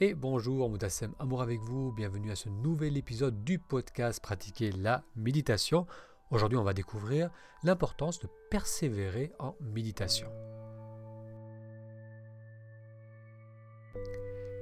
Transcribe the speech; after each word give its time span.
Et 0.00 0.14
bonjour, 0.14 0.68
Moutassem 0.70 1.12
Amour 1.18 1.42
avec 1.42 1.60
vous, 1.60 1.92
bienvenue 1.92 2.30
à 2.30 2.34
ce 2.34 2.48
nouvel 2.48 2.96
épisode 2.96 3.44
du 3.44 3.58
podcast 3.58 4.20
Pratiquer 4.20 4.72
la 4.72 5.04
méditation. 5.16 5.86
Aujourd'hui, 6.30 6.56
on 6.56 6.64
va 6.64 6.72
découvrir 6.72 7.30
l'importance 7.62 8.18
de 8.18 8.26
persévérer 8.50 9.32
en 9.38 9.54
méditation. 9.60 10.28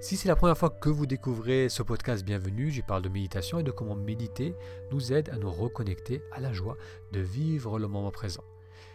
Si 0.00 0.16
c'est 0.16 0.28
la 0.28 0.36
première 0.36 0.58
fois 0.58 0.70
que 0.70 0.88
vous 0.90 1.06
découvrez 1.06 1.68
ce 1.68 1.82
podcast, 1.84 2.24
bienvenue. 2.24 2.70
J'y 2.70 2.82
parle 2.82 3.02
de 3.02 3.08
méditation 3.08 3.60
et 3.60 3.62
de 3.62 3.70
comment 3.70 3.94
méditer 3.94 4.54
nous 4.90 5.12
aide 5.12 5.30
à 5.30 5.36
nous 5.36 5.50
reconnecter 5.50 6.22
à 6.32 6.40
la 6.40 6.52
joie 6.52 6.76
de 7.12 7.20
vivre 7.20 7.78
le 7.78 7.86
moment 7.86 8.10
présent. 8.10 8.44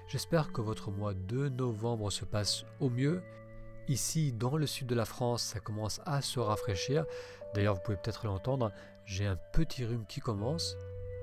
J'espère 0.07 0.51
que 0.51 0.61
votre 0.61 0.91
mois 0.91 1.13
de 1.13 1.49
novembre 1.49 2.11
se 2.11 2.25
passe 2.25 2.65
au 2.79 2.89
mieux 2.89 3.21
Ici, 3.87 4.31
dans 4.31 4.57
le 4.57 4.65
sud 4.65 4.87
de 4.87 4.95
la 4.95 5.05
France, 5.05 5.43
ça 5.43 5.59
commence 5.59 6.01
à 6.05 6.21
se 6.21 6.39
rafraîchir. 6.39 7.05
D'ailleurs, 7.53 7.75
vous 7.75 7.81
pouvez 7.81 7.97
peut-être 7.97 8.25
l'entendre, 8.25 8.71
j'ai 9.05 9.25
un 9.25 9.37
petit 9.53 9.85
rhume 9.85 10.05
qui 10.07 10.19
commence. 10.19 10.75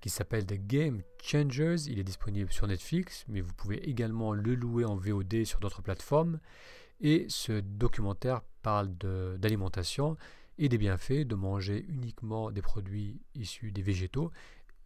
qui 0.00 0.08
s'appelle 0.08 0.46
The 0.46 0.66
Game 0.66 1.02
Changers. 1.22 1.76
Il 1.86 1.98
est 1.98 2.04
disponible 2.04 2.50
sur 2.50 2.66
Netflix, 2.66 3.24
mais 3.28 3.40
vous 3.40 3.52
pouvez 3.52 3.88
également 3.88 4.32
le 4.32 4.54
louer 4.54 4.84
en 4.84 4.96
VOD 4.96 5.44
sur 5.44 5.60
d'autres 5.60 5.82
plateformes. 5.82 6.40
Et 7.00 7.26
ce 7.28 7.60
documentaire 7.60 8.40
parle 8.62 8.88
d'alimentation 9.38 10.16
et 10.58 10.68
des 10.68 10.78
bienfaits 10.78 11.26
de 11.26 11.34
manger 11.34 11.84
uniquement 11.88 12.50
des 12.50 12.62
produits 12.62 13.20
issus 13.34 13.70
des 13.70 13.82
végétaux 13.82 14.32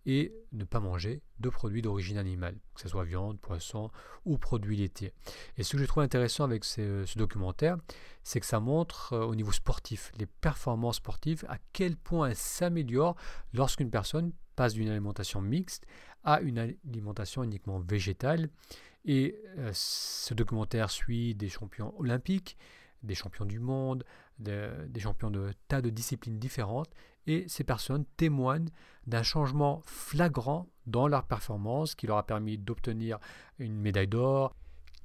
et 0.07 0.33
ne 0.53 0.65
pas 0.65 0.79
manger 0.79 1.21
de 1.41 1.49
produits 1.49 1.83
d'origine 1.83 2.17
animale, 2.17 2.57
que 2.75 2.81
ce 2.81 2.89
soit 2.89 3.05
viande, 3.05 3.41
poisson 3.41 3.91
ou 4.25 4.39
produits 4.39 4.77
laitiers. 4.77 5.13
Et 5.59 5.65
ce 5.65 5.73
que 5.73 5.79
je 5.79 5.85
trouve 5.85 6.05
intéressant 6.05 6.45
avec 6.45 6.65
ce, 6.65 7.05
documentaire, 7.19 7.77
c'est 8.23 8.39
que 8.39 8.47
ça 8.47 8.61
montre 8.61 9.13
euh, 9.13 9.27
au 9.27 9.35
niveau 9.35 9.53
sportif, 9.53 10.13
les 10.19 10.27
performances 10.27 10.97
sportives, 10.97 11.45
à 11.49 11.59
quel 11.73 11.97
point 11.97 12.29
elles 12.29 12.37
s'améliorent 12.37 13.17
lorsqu'une 13.53 13.91
personne 13.91 14.33
passe 14.55 14.75
d'une 14.75 14.89
alimentation 14.89 15.43
mixte 15.43 15.87
à 16.25 16.41
une 16.41 16.59
alimentation 16.59 17.43
uniquement 17.43 17.81
végétale. 17.81 18.49
Et 19.05 19.37
euh, 19.59 19.71
ce 19.75 20.35
documentaire 20.35 20.91
suit 20.91 21.35
des 21.35 21.49
champions 21.49 21.99
olympiques, 21.99 22.57
des 23.03 23.15
champions 23.15 23.45
du 23.45 23.61
monde, 23.61 24.05
des 24.39 25.01
champions 25.01 25.31
de 25.31 25.53
tas 25.69 25.81
de 25.81 25.91
disciplines 25.91 26.39
différentes, 26.39 26.91
et 27.27 27.45
ces 27.49 27.65
personnes 27.65 28.05
témoignent 28.17 28.69
d'un 29.07 29.23
changement 29.23 29.83
flagrant 29.87 30.69
dans 30.87 31.09
leur 31.09 31.25
performance 31.25 31.95
qui 31.95 32.07
leur 32.07 32.19
a 32.19 32.27
permis 32.27 32.59
d'obtenir 32.59 33.19
une 33.59 33.75
médaille 33.75 34.09
d'or, 34.09 34.55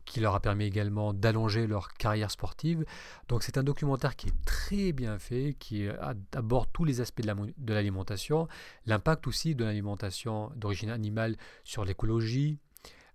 qui 0.05 0.19
leur 0.19 0.35
a 0.35 0.39
permis 0.39 0.65
également 0.65 1.13
d'allonger 1.13 1.67
leur 1.67 1.93
carrière 1.93 2.31
sportive. 2.31 2.85
Donc 3.29 3.43
c'est 3.43 3.57
un 3.57 3.63
documentaire 3.63 4.15
qui 4.15 4.27
est 4.27 4.45
très 4.45 4.91
bien 4.91 5.19
fait, 5.19 5.55
qui 5.59 5.87
aborde 6.31 6.69
tous 6.73 6.83
les 6.83 7.01
aspects 7.01 7.21
de 7.21 7.73
l'alimentation, 7.73 8.47
l'impact 8.85 9.27
aussi 9.27 9.55
de 9.55 9.63
l'alimentation 9.63 10.51
d'origine 10.55 10.89
animale 10.89 11.37
sur 11.63 11.85
l'écologie, 11.85 12.57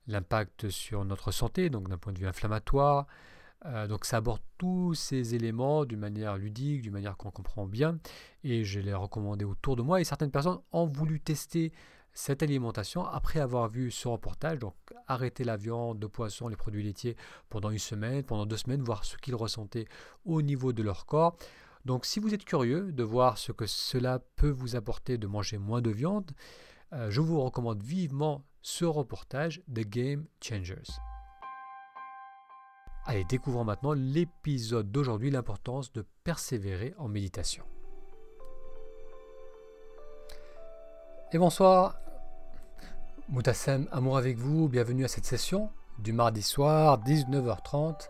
l'impact 0.07 0.71
sur 0.71 1.05
notre 1.05 1.33
santé, 1.33 1.71
donc 1.71 1.89
d'un 1.89 1.99
point 1.99 2.13
de 2.13 2.19
vue 2.19 2.29
inflammatoire, 2.29 3.07
euh, 3.67 3.87
donc 3.87 4.05
ça 4.05 4.19
aborde 4.19 4.41
tous 4.59 4.95
ces 4.95 5.35
éléments 5.35 5.85
d'une 5.85 5.99
manière 5.99 6.37
ludique, 6.37 6.83
d'une 6.83 6.93
manière 6.93 7.17
qu'on 7.17 7.31
comprend 7.31 7.67
bien, 7.67 7.99
et 8.45 8.65
je 8.65 8.81
l'ai 8.81 8.95
recommandé 8.95 9.45
autour 9.45 9.77
de 9.77 9.83
moi, 9.83 10.01
et 10.01 10.05
certaines 10.05 10.31
personnes 10.31 10.59
ont 10.73 10.87
voulu 10.87 11.21
tester 11.21 11.73
cette 12.13 12.43
alimentation 12.43 13.05
après 13.05 13.41
avoir 13.41 13.69
vu 13.69 13.91
ce 13.91 14.09
reportage, 14.09 14.59
donc 14.59 14.75
arrêter 15.07 15.45
la 15.45 15.57
viande, 15.57 16.01
le 16.01 16.09
poisson, 16.09 16.49
les 16.49 16.57
produits 16.57 16.83
laitiers 16.83 17.17
pendant 17.51 17.71
une 17.71 17.79
semaine, 17.79 18.23
pendant 18.23 18.47
deux 18.47 18.57
semaines, 18.57 18.83
voir 18.83 19.05
ce 19.05 19.19
qu'ils 19.19 19.35
ressentaient 19.35 19.87
au 20.25 20.41
niveau 20.41 20.73
de 20.73 20.83
leur 20.83 21.05
corps. 21.05 21.37
Donc 21.85 22.07
si 22.07 22.19
vous 22.19 22.33
êtes 22.33 22.45
curieux 22.45 22.91
de 22.91 23.03
voir 23.03 23.37
ce 23.37 23.53
que 23.53 23.67
cela 23.67 24.21
peut 24.37 24.51
vous 24.51 24.77
apporter 24.77 25.19
de 25.19 25.27
manger 25.27 25.59
moins 25.59 25.83
de 25.83 25.91
viande, 25.91 26.31
euh, 26.93 27.11
je 27.11 27.21
vous 27.21 27.41
recommande 27.41 27.83
vivement 27.83 28.45
ce 28.63 28.85
reportage 28.85 29.63
The 29.73 29.81
Game 29.81 30.27
Changers. 30.41 30.99
Allez, 33.09 33.23
découvrons 33.23 33.63
maintenant 33.63 33.93
l'épisode 33.93 34.91
d'aujourd'hui, 34.91 35.31
l'importance 35.31 35.93
de 35.93 36.05
persévérer 36.25 36.93
en 36.99 37.07
méditation. 37.07 37.63
Et 41.33 41.39
bonsoir, 41.39 42.01
Moutassem, 43.29 43.87
amour 43.93 44.17
avec 44.17 44.39
vous, 44.39 44.69
bienvenue 44.69 45.05
à 45.05 45.09
cette 45.09 45.25
session 45.25 45.71
du 46.01 46.13
mardi 46.13 46.43
soir, 46.43 47.01
19h30. 47.05 48.09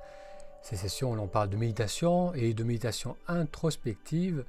Ces 0.62 0.76
sessions 0.76 1.12
où 1.12 1.14
l'on 1.14 1.28
parle 1.28 1.50
de 1.50 1.58
méditation 1.58 2.32
et 2.32 2.54
de 2.54 2.64
méditation 2.64 3.16
introspective. 3.28 4.46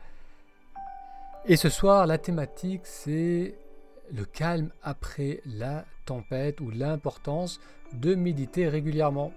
Et 1.45 1.57
ce 1.57 1.67
soir, 1.67 2.07
la 2.07 2.17
thématique, 2.17 2.85
c'est 2.85 3.57
le 4.13 4.23
calme 4.23 4.71
après 4.81 5.41
la 5.45 5.83
tempête 6.05 6.61
ou 6.61 6.69
l'importance 6.69 7.59
de 7.91 8.15
méditer 8.15 8.69
régulièrement. 8.69 9.33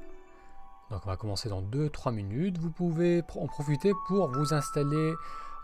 Donc 0.90 1.02
on 1.04 1.08
va 1.08 1.16
commencer 1.16 1.48
dans 1.48 1.62
2-3 1.62 2.12
minutes. 2.12 2.58
Vous 2.58 2.70
pouvez 2.70 3.22
en 3.36 3.46
profiter 3.46 3.92
pour 4.08 4.28
vous 4.30 4.52
installer 4.52 5.14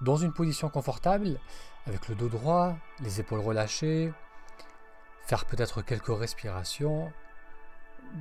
dans 0.00 0.16
une 0.16 0.32
position 0.32 0.68
confortable, 0.68 1.40
avec 1.86 2.08
le 2.08 2.14
dos 2.14 2.28
droit, 2.28 2.76
les 3.00 3.20
épaules 3.20 3.40
relâchées, 3.40 4.12
faire 5.26 5.44
peut-être 5.46 5.82
quelques 5.82 6.16
respirations. 6.16 7.10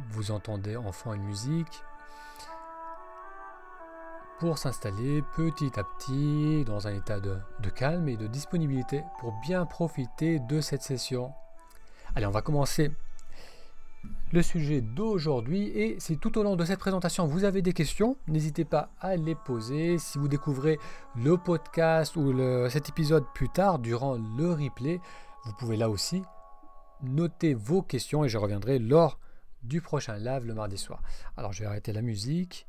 Vous 0.10 0.32
entendez 0.32 0.78
enfin 0.78 1.14
une 1.14 1.24
musique. 1.24 1.84
Pour 4.40 4.58
s'installer 4.58 5.22
petit 5.38 5.72
à 5.80 5.84
petit 5.84 6.66
dans 6.66 6.88
un 6.88 6.94
état 6.94 7.22
de, 7.22 7.40
calme 7.74 8.10
et 8.10 8.18
de 8.18 8.28
disponibilité 8.28 9.04
pour 9.20 9.32
bien 9.40 9.66
profiter 9.66 10.40
de 10.40 10.60
cette 10.60 10.82
session. 10.82 11.32
Allez, 12.16 12.26
on 12.26 12.32
va 12.32 12.42
commencer 12.42 12.92
le 14.36 14.42
sujet 14.42 14.82
d'aujourd'hui 14.82 15.70
et 15.70 15.98
si 15.98 16.18
tout 16.18 16.38
au 16.38 16.44
long 16.44 16.58
de 16.58 16.66
cette 16.66 16.80
présentation 16.80 17.26
vous 17.26 17.46
avez 17.46 17.62
des 17.62 17.72
questions, 17.72 18.18
n'hésitez 18.28 18.66
pas 18.66 18.90
à 19.00 19.16
les 19.16 19.34
poser. 19.34 19.98
Si 19.98 20.18
vous 20.18 20.28
découvrez 20.28 20.78
le 21.16 21.38
podcast 21.38 22.18
ou 22.18 22.38
cet 22.70 22.90
épisode 22.90 23.24
plus 23.34 23.48
tard 23.48 23.80
durant 23.80 24.18
le 24.38 24.52
replay, 24.52 25.00
vous 25.46 25.54
pouvez 25.54 25.78
là 25.78 25.90
aussi 25.90 26.22
noter 27.02 27.54
vos 27.54 27.82
questions 27.82 28.26
et 28.26 28.30
je 28.30 28.38
reviendrai 28.38 28.78
lors 28.78 29.20
du 29.64 29.80
prochain 29.80 30.18
live 30.18 30.44
le 30.44 30.54
mardi 30.54 30.78
soir. 30.78 31.02
Alors 31.38 31.54
je 31.54 31.62
vais 31.62 31.68
arrêter 31.68 31.94
la 31.94 32.02
musique. 32.02 32.68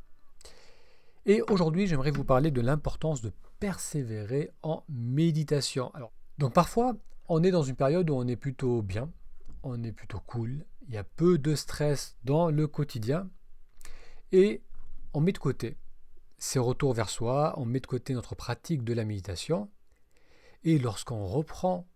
Et 1.25 1.43
aujourd'hui, 1.50 1.88
j'aimerais 1.88 2.12
vous 2.12 2.22
parler 2.22 2.53
de 2.53 2.60
l'importance 2.60 3.22
de 3.22 3.33
persévérer 3.59 4.53
en 4.62 4.84
méditation. 4.88 5.91
Alors, 5.94 6.12
donc 6.38 6.53
parfois, 6.53 6.94
on 7.28 7.43
est 7.43 7.50
dans 7.50 7.65
une 7.65 7.75
période 7.75 8.09
où 8.09 8.15
on 8.15 8.28
est 8.28 8.37
plutôt 8.37 8.83
bien, 8.83 9.10
on 9.65 9.83
est 9.83 9.91
plutôt 9.91 10.21
cool, 10.21 10.65
il 10.88 10.94
y 10.94 10.98
a 10.98 11.04
peu 11.04 11.38
de 11.38 11.54
stress 11.54 12.16
dans 12.24 12.50
le 12.50 12.66
quotidien 12.66 13.28
et 14.32 14.62
on 15.12 15.20
met 15.20 15.32
de 15.32 15.38
côté 15.38 15.76
ces 16.38 16.58
retours 16.58 16.92
vers 16.92 17.08
soi, 17.08 17.54
on 17.56 17.64
met 17.64 17.80
de 17.80 17.86
côté 17.86 18.12
notre 18.12 18.34
pratique 18.34 18.84
de 18.84 18.92
la 18.92 19.04
méditation 19.04 19.70
et 20.64 20.78
lorsqu'on 20.78 21.24
reprend 21.24 21.86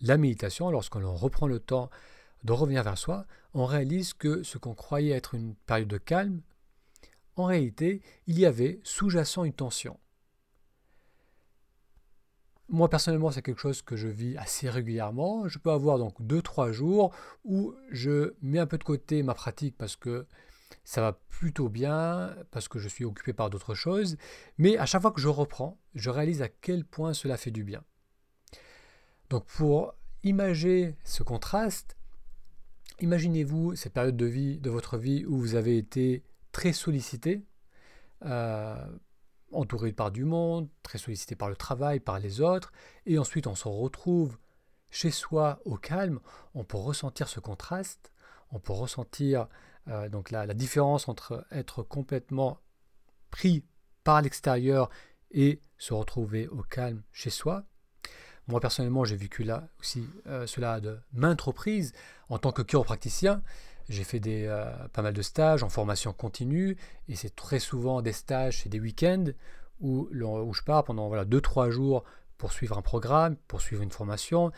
la 0.00 0.18
méditation, 0.18 0.70
lorsqu'on 0.70 1.14
reprend 1.14 1.46
le 1.46 1.60
temps 1.60 1.90
de 2.44 2.52
revenir 2.52 2.82
vers 2.82 2.98
soi, 2.98 3.26
on 3.54 3.64
réalise 3.64 4.12
que 4.12 4.42
ce 4.42 4.58
qu'on 4.58 4.74
croyait 4.74 5.16
être 5.16 5.34
une 5.34 5.54
période 5.54 5.88
de 5.88 5.98
calme, 5.98 6.42
en 7.36 7.44
réalité, 7.44 8.02
il 8.26 8.38
y 8.38 8.46
avait 8.46 8.80
sous-jacent 8.82 9.44
une 9.44 9.52
tension. 9.52 9.98
Moi 12.68 12.88
personnellement, 12.90 13.30
c'est 13.30 13.42
quelque 13.42 13.60
chose 13.60 13.82
que 13.82 13.96
je 13.96 14.08
vis 14.08 14.36
assez 14.36 14.68
régulièrement. 14.68 15.48
Je 15.48 15.58
peux 15.58 15.70
avoir 15.70 15.98
donc 15.98 16.20
2-3 16.20 16.72
jours 16.72 17.14
où 17.44 17.74
je 17.90 18.34
mets 18.42 18.58
un 18.58 18.66
peu 18.66 18.78
de 18.78 18.84
côté 18.84 19.22
ma 19.22 19.34
pratique 19.34 19.76
parce 19.78 19.94
que 19.94 20.26
ça 20.84 21.00
va 21.00 21.12
plutôt 21.28 21.68
bien, 21.68 22.34
parce 22.50 22.68
que 22.68 22.78
je 22.78 22.88
suis 22.88 23.04
occupé 23.04 23.32
par 23.32 23.50
d'autres 23.50 23.74
choses. 23.74 24.16
Mais 24.58 24.76
à 24.78 24.86
chaque 24.86 25.02
fois 25.02 25.12
que 25.12 25.20
je 25.20 25.28
reprends, 25.28 25.78
je 25.94 26.10
réalise 26.10 26.42
à 26.42 26.48
quel 26.48 26.84
point 26.84 27.12
cela 27.12 27.36
fait 27.36 27.50
du 27.50 27.64
bien. 27.64 27.82
Donc 29.30 29.44
pour 29.46 29.94
imager 30.22 30.96
ce 31.04 31.22
contraste, 31.22 31.96
imaginez-vous 33.00 33.76
cette 33.76 33.92
période 33.92 34.16
de 34.16 34.26
vie 34.26 34.58
de 34.58 34.70
votre 34.70 34.96
vie 34.96 35.24
où 35.24 35.36
vous 35.36 35.54
avez 35.54 35.78
été 35.78 36.24
très 36.52 36.72
sollicité. 36.72 37.42
Euh, 38.24 38.86
entouré 39.52 39.92
par 39.92 40.10
du 40.10 40.24
monde, 40.24 40.68
très 40.82 40.98
sollicité 40.98 41.36
par 41.36 41.48
le 41.48 41.56
travail, 41.56 42.00
par 42.00 42.18
les 42.18 42.40
autres, 42.40 42.72
et 43.06 43.18
ensuite 43.18 43.46
on 43.46 43.54
se 43.54 43.68
retrouve 43.68 44.38
chez 44.90 45.10
soi 45.10 45.60
au 45.64 45.76
calme, 45.76 46.20
on 46.54 46.64
peut 46.64 46.76
ressentir 46.76 47.28
ce 47.28 47.40
contraste, 47.40 48.12
on 48.50 48.58
peut 48.58 48.72
ressentir 48.72 49.48
euh, 49.88 50.08
donc 50.08 50.30
la, 50.30 50.46
différence 50.54 51.08
entre 51.08 51.46
être 51.50 51.82
complètement 51.82 52.58
pris 53.30 53.64
par 54.04 54.22
l'extérieur 54.22 54.90
et 55.30 55.60
se 55.78 55.94
retrouver 55.94 56.48
au 56.48 56.62
calme 56.62 57.02
chez 57.12 57.30
soi. 57.30 57.64
Moi 58.48 58.60
personnellement, 58.60 59.04
j'ai 59.04 59.16
vécu 59.16 59.42
là 59.42 59.68
aussi 59.80 60.08
euh, 60.26 60.46
cela 60.46 60.80
de 60.80 60.98
maintes 61.12 61.40
reprises 61.40 61.92
en 62.28 62.38
tant 62.38 62.52
que 62.52 62.62
chiropracticien. 62.62 63.42
J'ai 63.88 64.04
fait 64.04 64.20
euh, 64.26 64.70
pas 64.92 65.02
mal 65.02 65.14
de 65.14 65.22
stages 65.22 65.62
en 65.62 65.68
formation 65.68 66.12
continue 66.12 66.76
et 67.08 67.14
c'est 67.14 67.34
très 67.34 67.58
souvent 67.58 68.02
des 68.02 68.12
stages, 68.12 68.62
c'est 68.62 68.68
des 68.68 68.80
week-ends 68.80 69.26
où, 69.80 70.08
je 70.12 70.62
pars 70.62 70.84
pendant 70.84 71.08
voilà, 71.08 71.24
2-3 71.24 71.70
jours 71.70 72.04
pour 72.38 72.52
suivre 72.52 72.76
un 72.78 72.82
programme, 72.82 73.36
pour 73.48 73.60
suivre 73.60 73.82
une 73.82 73.90
formation. 73.90 74.50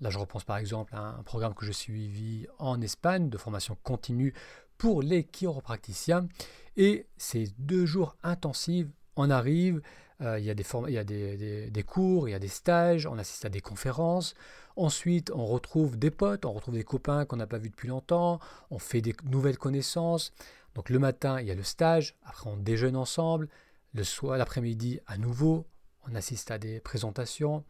Là, 0.00 0.10
je 0.10 0.18
repense 0.18 0.44
par 0.44 0.58
exemple 0.58 0.94
à 0.94 1.00
un 1.00 1.22
programme 1.22 1.54
que 1.54 1.64
je 1.64 1.72
suivi 1.72 2.46
en 2.58 2.80
Espagne 2.80 3.30
de 3.30 3.38
formation 3.38 3.76
continue 3.82 4.34
pour 4.76 5.02
les 5.02 5.24
chiropracticiens. 5.24 6.28
Et 6.76 7.06
ces 7.16 7.52
deux 7.58 7.86
jours 7.86 8.16
intensifs, 8.22 8.88
on 9.16 9.30
arrive, 9.30 9.80
euh, 10.20 10.38
il 10.38 10.44
y 10.44 10.50
a, 10.50 10.54
des, 10.54 11.82
cours, 11.84 12.28
il 12.28 12.32
y 12.32 12.34
a 12.34 12.38
des 12.38 12.48
stages, 12.48 13.06
on 13.06 13.18
assiste 13.18 13.44
à 13.44 13.48
des 13.48 13.60
conférences. 13.60 14.34
Ensuite, 14.76 15.30
on 15.32 15.46
retrouve 15.46 15.98
des 15.98 16.10
potes, 16.10 16.44
on 16.44 16.52
retrouve 16.52 16.74
des 16.74 16.84
copains 16.84 17.24
qu'on 17.24 17.36
n'a 17.36 17.46
pas 17.46 17.58
vus 17.58 17.70
depuis 17.70 17.88
longtemps, 17.88 18.40
on 18.70 18.78
fait 18.78 19.00
des 19.00 19.14
nouvelles 19.24 19.58
connaissances. 19.58 20.32
Donc 20.74 20.90
le 20.90 20.98
matin, 20.98 21.40
il 21.40 21.46
y 21.46 21.50
a 21.50 21.54
le 21.54 21.62
stage, 21.62 22.16
après 22.24 22.50
on 22.50 22.56
déjeune 22.56 22.96
ensemble, 22.96 23.48
le 23.92 24.02
soir, 24.02 24.36
l'après-midi, 24.36 24.98
à 25.06 25.18
nouveau, 25.18 25.66
on 26.10 26.14
assiste 26.16 26.50
à 26.50 26.58
des 26.58 26.80
présentations. 26.80 27.64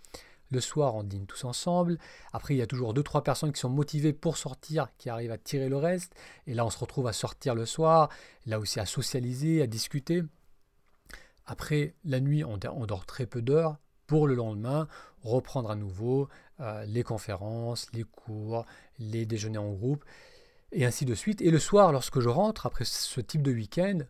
Le 0.51 0.61
soir, 0.61 0.95
on 0.95 1.03
dîne 1.03 1.27
tous 1.27 1.45
ensemble. 1.45 1.99
Après, 2.33 2.55
il 2.55 2.59
y 2.59 2.62
a 2.62 2.67
toujours 2.67 2.95
deux, 2.95 3.03
trois 3.03 3.25
personnes 3.25 3.53
qui 3.53 3.61
sont 3.61 3.69
motivées 3.69 4.12
pour 4.12 4.37
sortir, 4.37 4.89
qui 4.99 5.11
arrivent 5.11 5.33
à 5.33 5.39
tirer 5.39 5.69
le 5.69 5.77
reste. 5.77 6.15
Et 6.47 6.55
là, 6.55 6.65
on 6.65 6.71
se 6.71 6.79
retrouve 6.79 7.06
à 7.06 7.12
sortir 7.12 7.55
le 7.55 7.67
soir, 7.67 8.09
là 8.47 8.59
aussi 8.59 8.81
à 8.81 8.87
socialiser, 8.87 9.62
à 9.62 9.67
discuter. 9.67 10.23
Après, 11.47 11.95
la 12.05 12.21
nuit, 12.21 12.45
on, 12.45 12.56
dort 12.56 13.05
très 13.05 13.27
peu 13.27 13.43
d'heures 13.43 13.77
pour 14.06 14.27
le 14.27 14.35
lendemain 14.35 14.89
reprendre 15.25 15.71
à 15.71 15.76
nouveau 15.76 16.29
euh, 16.61 16.85
les 16.85 17.03
conférences, 17.03 17.88
les 17.93 18.05
cours, 18.05 18.65
les 18.99 19.26
déjeuners 19.26 19.59
en 19.59 19.73
groupe, 19.73 20.05
et 20.73 20.85
ainsi 20.85 21.05
de 21.05 21.15
suite. 21.15 21.41
Et 21.41 21.50
le 21.50 21.59
soir, 21.59 21.93
lorsque 21.93 22.21
je 22.21 22.29
rentre, 22.29 22.67
après 22.67 22.85
ce 22.85 23.21
type 23.21 23.43
de 23.43 23.53
week-end, 23.53 24.00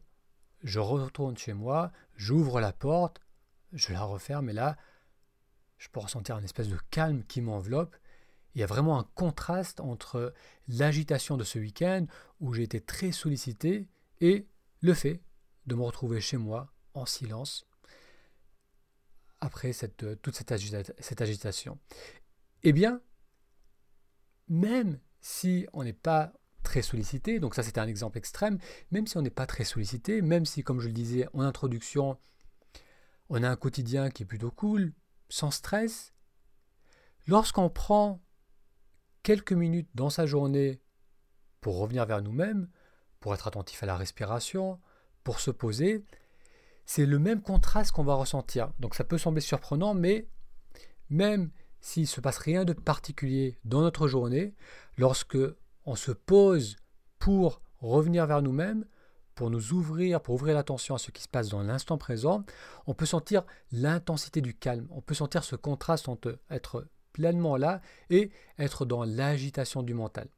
je 0.62 0.81
retourne 0.81 1.37
chez 1.37 1.52
moi, 1.52 1.93
j'ouvre 2.16 2.61
la 2.61 2.72
porte, 2.72 3.20
je 3.72 3.93
la 3.93 4.02
referme, 4.02 4.50
et 4.50 4.52
là, 4.52 4.76
je 5.78 5.88
peux 5.88 6.00
ressentir 6.00 6.38
une 6.38 6.44
espèce 6.44 6.69
de 6.69 6.78
calme 6.90 7.25
qui 7.25 7.40
m'enveloppe. 7.40 7.96
Il 8.55 8.60
y 8.60 8.64
a 8.64 8.67
vraiment 8.67 8.99
un 8.99 9.06
contraste 9.14 9.81
entre 9.81 10.32
l'agitation 10.69 11.37
de 11.37 11.44
ce 11.44 11.58
week-end, 11.58 12.06
où 12.40 12.55
j'ai 12.55 12.62
été 12.62 12.81
très 12.81 13.12
sollicité, 13.12 13.88
et 14.20 14.46
le 14.81 14.94
fait 14.94 15.22
de 15.67 15.75
me 15.75 15.82
retrouver 15.82 16.20
chez 16.20 16.37
moi 16.37 16.72
en 16.94 17.06
silence 17.06 17.67
après 19.44 19.73
cette, 19.73 20.20
toute 20.23 20.35
cette, 20.35 20.94
cette 20.99 21.20
agitation. 21.20 21.79
Eh 22.62 22.73
bien, 22.73 23.00
même 24.49 24.99
si 25.20 25.67
on 25.73 25.85
n'est 25.85 25.93
pas 25.93 26.32
très 26.62 26.81
sollicité, 26.81 27.41
donc 27.41 27.55
ça 27.55 27.62
c'était 27.62 27.81
un 27.81 27.87
exemple 27.87 28.17
extrême, 28.17 28.58
même 28.91 29.06
si 29.06 29.19
on 29.19 29.23
n'est 29.23 29.31
pas 29.31 29.46
très 29.46 29.64
sollicité, 29.64 30.23
même 30.23 30.46
si, 30.46 30.62
comme 30.62 30.81
je 30.81 30.87
le 30.87 30.94
disais 30.94 31.29
en 31.35 31.43
introduction, 31.43 32.19
on 33.29 33.43
a 33.43 33.50
un 33.50 33.56
quotidien 33.56 34.11
qui 34.11 34.23
est 34.23 34.26
plutôt 34.26 34.50
cool, 34.50 34.94
sans 35.29 35.50
stress, 35.50 36.14
lorsqu'on 37.26 37.69
prend 37.69 38.23
quelques 39.23 39.52
minutes 39.52 39.91
dans 39.94 40.11
sa 40.11 40.25
journée 40.25 40.81
pour 41.61 41.79
revenir 41.79 42.06
vers 42.06 42.23
nous-mêmes, 42.23 42.69
pour 43.20 43.35
être 43.35 43.46
attentif 43.46 43.82
à 43.82 43.87
la 43.87 43.96
respiration, 43.96 44.81
pour 45.23 45.41
se 45.41 45.50
poser, 45.50 46.05
c'est 46.86 47.06
le 47.06 47.19
même 47.19 47.40
contraste 47.40 47.92
qu'on 47.92 48.04
va 48.04 48.14
ressentir. 48.14 48.72
Donc 48.78 48.94
ça 48.94 49.04
peut 49.04 49.19
sembler 49.19 49.40
surprenant, 49.40 49.94
mais 49.94 50.28
même 51.10 51.50
s'il 51.81 52.04
ne 52.04 52.08
se 52.08 52.20
passe 52.20 52.38
rien 52.38 52.64
de 52.64 52.72
particulier 52.72 53.58
dans 53.64 53.82
notre 53.82 54.08
journée, 54.08 54.54
lorsque 54.96 55.38
on 55.84 55.94
se 55.96 56.12
pose 56.12 56.76
pour 57.19 57.60
revenir 57.81 58.26
vers 58.26 58.42
nous-mêmes, 58.42 58.86
pour 59.34 59.50
nous 59.50 59.72
ouvrir, 59.72 60.20
pour 60.20 60.36
ouvrir 60.36 60.54
l'attention 60.54 60.94
à 60.94 60.98
ce 60.98 61.10
qui 61.10 61.22
se 61.22 61.28
passe 61.28 61.48
dans 61.48 61.62
l'instant 61.62 61.98
présent, 61.98 62.44
on 62.86 62.94
peut 62.94 63.06
sentir 63.06 63.44
l'intensité 63.72 64.40
du 64.40 64.54
calme, 64.54 64.86
on 64.90 65.00
peut 65.00 65.14
sentir 65.14 65.44
ce 65.44 65.56
contraste 65.56 66.08
entre 66.08 66.38
être 66.50 66.86
pleinement 67.12 67.56
là 67.56 67.81
et 68.10 68.31
être 68.58 68.84
dans 68.84 69.04
l'agitation 69.04 69.82
du 69.82 69.94
mental. 69.94 70.28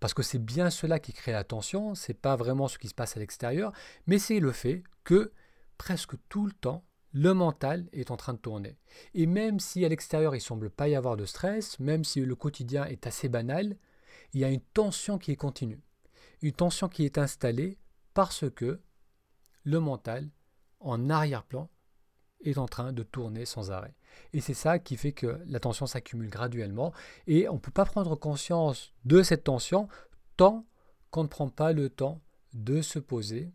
Parce 0.00 0.14
que 0.14 0.22
c'est 0.22 0.38
bien 0.38 0.70
cela 0.70 0.98
qui 0.98 1.12
crée 1.12 1.32
la 1.32 1.44
tension, 1.44 1.94
c'est 1.94 2.14
pas 2.14 2.36
vraiment 2.36 2.68
ce 2.68 2.78
qui 2.78 2.88
se 2.88 2.94
passe 2.94 3.16
à 3.16 3.20
l'extérieur, 3.20 3.72
mais 4.06 4.18
c'est 4.18 4.40
le 4.40 4.52
fait 4.52 4.82
que 5.04 5.32
presque 5.78 6.16
tout 6.28 6.46
le 6.46 6.52
temps, 6.52 6.84
le 7.12 7.32
mental 7.32 7.88
est 7.92 8.10
en 8.10 8.16
train 8.16 8.34
de 8.34 8.38
tourner. 8.38 8.76
Et 9.14 9.26
même 9.26 9.60
si 9.60 9.84
à 9.84 9.88
l'extérieur 9.88 10.36
il 10.36 10.40
semble 10.40 10.68
pas 10.68 10.88
y 10.88 10.94
avoir 10.94 11.16
de 11.16 11.24
stress, 11.24 11.78
même 11.80 12.04
si 12.04 12.20
le 12.20 12.34
quotidien 12.34 12.84
est 12.84 13.06
assez 13.06 13.28
banal, 13.28 13.76
il 14.34 14.40
y 14.40 14.44
a 14.44 14.50
une 14.50 14.60
tension 14.60 15.18
qui 15.18 15.32
est 15.32 15.36
continue. 15.36 15.80
Une 16.42 16.52
tension 16.52 16.88
qui 16.88 17.04
est 17.04 17.18
installée 17.18 17.78
parce 18.12 18.50
que 18.50 18.80
le 19.64 19.80
mental, 19.80 20.28
en 20.80 21.08
arrière-plan, 21.08 21.70
est 22.44 22.58
en 22.58 22.66
train 22.66 22.92
de 22.92 23.02
tourner 23.02 23.44
sans 23.44 23.70
arrêt. 23.70 23.96
Et 24.32 24.40
c'est 24.40 24.54
ça 24.54 24.78
qui 24.78 24.96
fait 24.96 25.12
que 25.12 25.40
la 25.46 25.60
tension 25.60 25.86
s'accumule 25.86 26.30
graduellement 26.30 26.92
et 27.26 27.48
on 27.48 27.54
ne 27.54 27.58
peut 27.58 27.72
pas 27.72 27.84
prendre 27.84 28.14
conscience 28.16 28.92
de 29.04 29.22
cette 29.22 29.44
tension 29.44 29.88
tant 30.36 30.66
qu'on 31.10 31.24
ne 31.24 31.28
prend 31.28 31.48
pas 31.48 31.72
le 31.72 31.90
temps 31.90 32.20
de 32.54 32.80
se 32.80 32.98
poser 32.98 33.52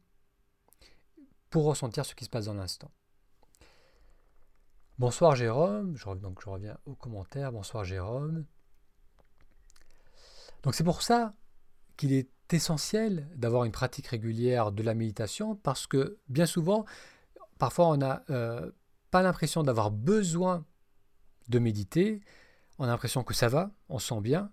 pour 1.53 1.65
ressentir 1.65 2.03
ce 2.03 2.15
qui 2.15 2.25
se 2.25 2.31
passe 2.31 2.45
dans 2.45 2.55
l'instant. 2.55 2.89
Bonsoir 4.97 5.35
Jérôme, 5.35 5.95
je, 5.95 6.09
donc 6.15 6.41
je 6.41 6.49
reviens 6.49 6.79
aux 6.87 6.95
commentaires. 6.95 7.51
Bonsoir 7.51 7.83
Jérôme. 7.83 8.45
Donc 10.63 10.73
c'est 10.73 10.83
pour 10.83 11.03
ça 11.03 11.35
qu'il 11.95 12.11
est 12.11 12.31
essentiel 12.51 13.29
d'avoir 13.35 13.65
une 13.65 13.71
pratique 13.71 14.07
régulière 14.07 14.71
de 14.71 14.81
la 14.81 14.95
méditation 14.95 15.55
parce 15.55 15.85
que 15.85 16.17
bien 16.27 16.47
souvent, 16.47 16.85
parfois 17.59 17.89
on 17.89 17.97
n'a 17.97 18.23
euh, 18.31 18.71
pas 19.11 19.21
l'impression 19.21 19.61
d'avoir 19.61 19.91
besoin 19.91 20.65
de 21.49 21.59
méditer, 21.59 22.21
on 22.79 22.85
a 22.85 22.87
l'impression 22.87 23.23
que 23.23 23.35
ça 23.35 23.47
va, 23.47 23.69
on 23.89 23.99
sent 23.99 24.21
bien, 24.21 24.51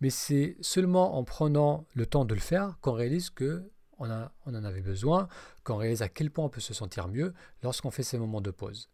mais 0.00 0.08
c'est 0.08 0.56
seulement 0.62 1.18
en 1.18 1.24
prenant 1.24 1.84
le 1.92 2.06
temps 2.06 2.24
de 2.24 2.32
le 2.32 2.40
faire 2.40 2.78
qu'on 2.80 2.92
réalise 2.92 3.28
que 3.28 3.70
on, 3.98 4.10
en 4.10 4.64
avait 4.64 4.80
besoin, 4.80 5.28
qu'on 5.64 5.76
réalise 5.76 6.02
à 6.02 6.08
quel 6.08 6.30
point 6.30 6.44
on 6.44 6.48
peut 6.48 6.60
se 6.60 6.74
sentir 6.74 7.08
mieux 7.08 7.34
lorsqu'on 7.62 7.90
fait 7.90 8.02
ces 8.02 8.18
moments 8.18 8.40
de 8.40 8.50
pause. 8.50 8.88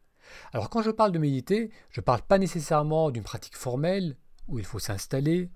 Alors 0.52 0.70
quand 0.70 0.82
je 0.82 0.90
parle 0.90 1.12
de 1.12 1.18
méditer, 1.18 1.70
je 1.90 2.00
ne 2.00 2.04
parle 2.04 2.22
pas 2.22 2.38
nécessairement 2.38 3.10
d'une 3.10 3.24
pratique 3.24 3.56
formelle 3.56 4.16
où 4.48 4.58
il 4.58 4.64
faut 4.64 4.78
s'installer 4.78 5.50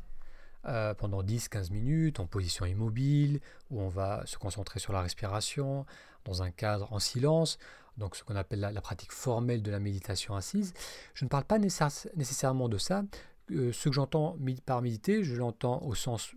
euh, 0.66 0.92
pendant 0.92 1.22
10-15 1.22 1.72
minutes 1.72 2.20
en 2.20 2.26
position 2.26 2.66
immobile, 2.66 3.40
où 3.70 3.80
on 3.80 3.88
va 3.88 4.22
se 4.26 4.36
concentrer 4.36 4.80
sur 4.80 4.92
la 4.92 5.00
respiration, 5.00 5.86
dans 6.24 6.42
un 6.42 6.50
cadre 6.50 6.92
en 6.92 6.98
silence, 6.98 7.58
donc 7.96 8.16
ce 8.16 8.24
qu'on 8.24 8.36
appelle 8.36 8.60
la, 8.60 8.80
pratique 8.80 9.12
formelle 9.12 9.62
de 9.62 9.70
la 9.70 9.80
méditation 9.80 10.34
assise. 10.36 10.72
Je 11.14 11.24
ne 11.24 11.28
parle 11.28 11.44
pas 11.44 11.58
nécessairement 11.58 12.68
de 12.68 12.78
ça. 12.78 13.02
Euh, 13.50 13.72
ce 13.72 13.88
que 13.88 13.94
j'entends 13.94 14.36
par 14.66 14.82
méditer, 14.82 15.24
je 15.24 15.34
l'entends 15.34 15.82
au 15.82 15.94
sens 15.94 16.32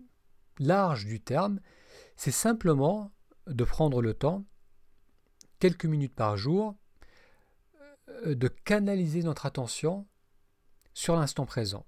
large 0.58 1.06
du 1.06 1.20
terme, 1.20 1.60
c'est 2.16 2.30
simplement 2.30 3.12
de 3.46 3.64
prendre 3.64 4.02
le 4.02 4.14
temps, 4.14 4.44
quelques 5.58 5.86
minutes 5.86 6.14
par 6.14 6.36
jour, 6.36 6.76
euh, 8.08 8.34
de 8.34 8.48
canaliser 8.48 9.22
notre 9.22 9.46
attention 9.46 10.06
sur 10.94 11.16
l'instant 11.16 11.46
présent. 11.46 11.86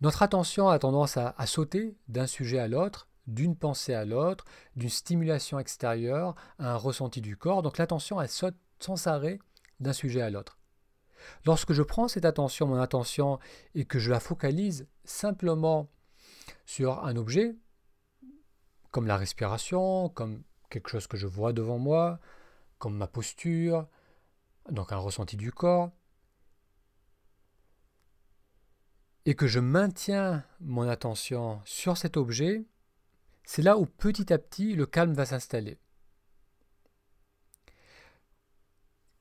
Notre 0.00 0.22
attention 0.22 0.68
a 0.68 0.78
tendance 0.78 1.16
à, 1.16 1.34
sauter 1.46 1.96
d'un 2.08 2.26
sujet 2.26 2.58
à 2.58 2.68
l'autre, 2.68 3.08
d'une 3.26 3.56
pensée 3.56 3.94
à 3.94 4.04
l'autre, 4.04 4.44
d'une 4.76 4.90
stimulation 4.90 5.58
extérieure 5.58 6.34
à 6.58 6.72
un 6.72 6.76
ressenti 6.76 7.20
du 7.20 7.36
corps. 7.36 7.62
Donc 7.62 7.78
l'attention, 7.78 8.20
elle 8.20 8.28
saute 8.28 8.56
sans 8.80 9.06
arrêt 9.06 9.38
d'un 9.80 9.92
sujet 9.92 10.20
à 10.20 10.28
l'autre. 10.28 10.58
Lorsque 11.46 11.72
je 11.72 11.82
prends 11.82 12.08
cette 12.08 12.26
attention, 12.26 12.66
mon 12.66 12.76
attention, 12.76 13.38
et 13.74 13.86
que 13.86 13.98
je 13.98 14.10
la 14.10 14.20
focalise 14.20 14.86
simplement 15.04 15.88
sur 16.66 17.02
un 17.04 17.16
objet, 17.16 17.56
comme 18.94 19.08
la 19.08 19.16
respiration, 19.16 20.08
comme 20.10 20.44
quelque 20.70 20.88
chose 20.88 21.08
que 21.08 21.16
je 21.16 21.26
vois 21.26 21.52
devant 21.52 21.78
moi, 21.78 22.20
comme 22.78 22.96
ma 22.96 23.08
posture, 23.08 23.88
donc 24.70 24.92
un 24.92 24.98
ressenti 24.98 25.36
du 25.36 25.50
corps, 25.50 25.90
et 29.26 29.34
que 29.34 29.48
je 29.48 29.58
maintiens 29.58 30.44
mon 30.60 30.88
attention 30.88 31.60
sur 31.64 31.96
cet 31.96 32.16
objet, 32.16 32.66
c'est 33.42 33.62
là 33.62 33.78
où 33.78 33.84
petit 33.84 34.32
à 34.32 34.38
petit 34.38 34.76
le 34.76 34.86
calme 34.86 35.12
va 35.12 35.26
s'installer. 35.26 35.76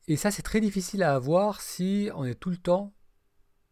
Et 0.08 0.18
ça, 0.18 0.30
c'est 0.30 0.44
très 0.44 0.62
difficile 0.62 1.02
à 1.02 1.16
avoir 1.16 1.62
si 1.62 2.12
on 2.14 2.26
est 2.26 2.36
tout 2.36 2.52
le 2.52 2.58
temps, 2.58 2.94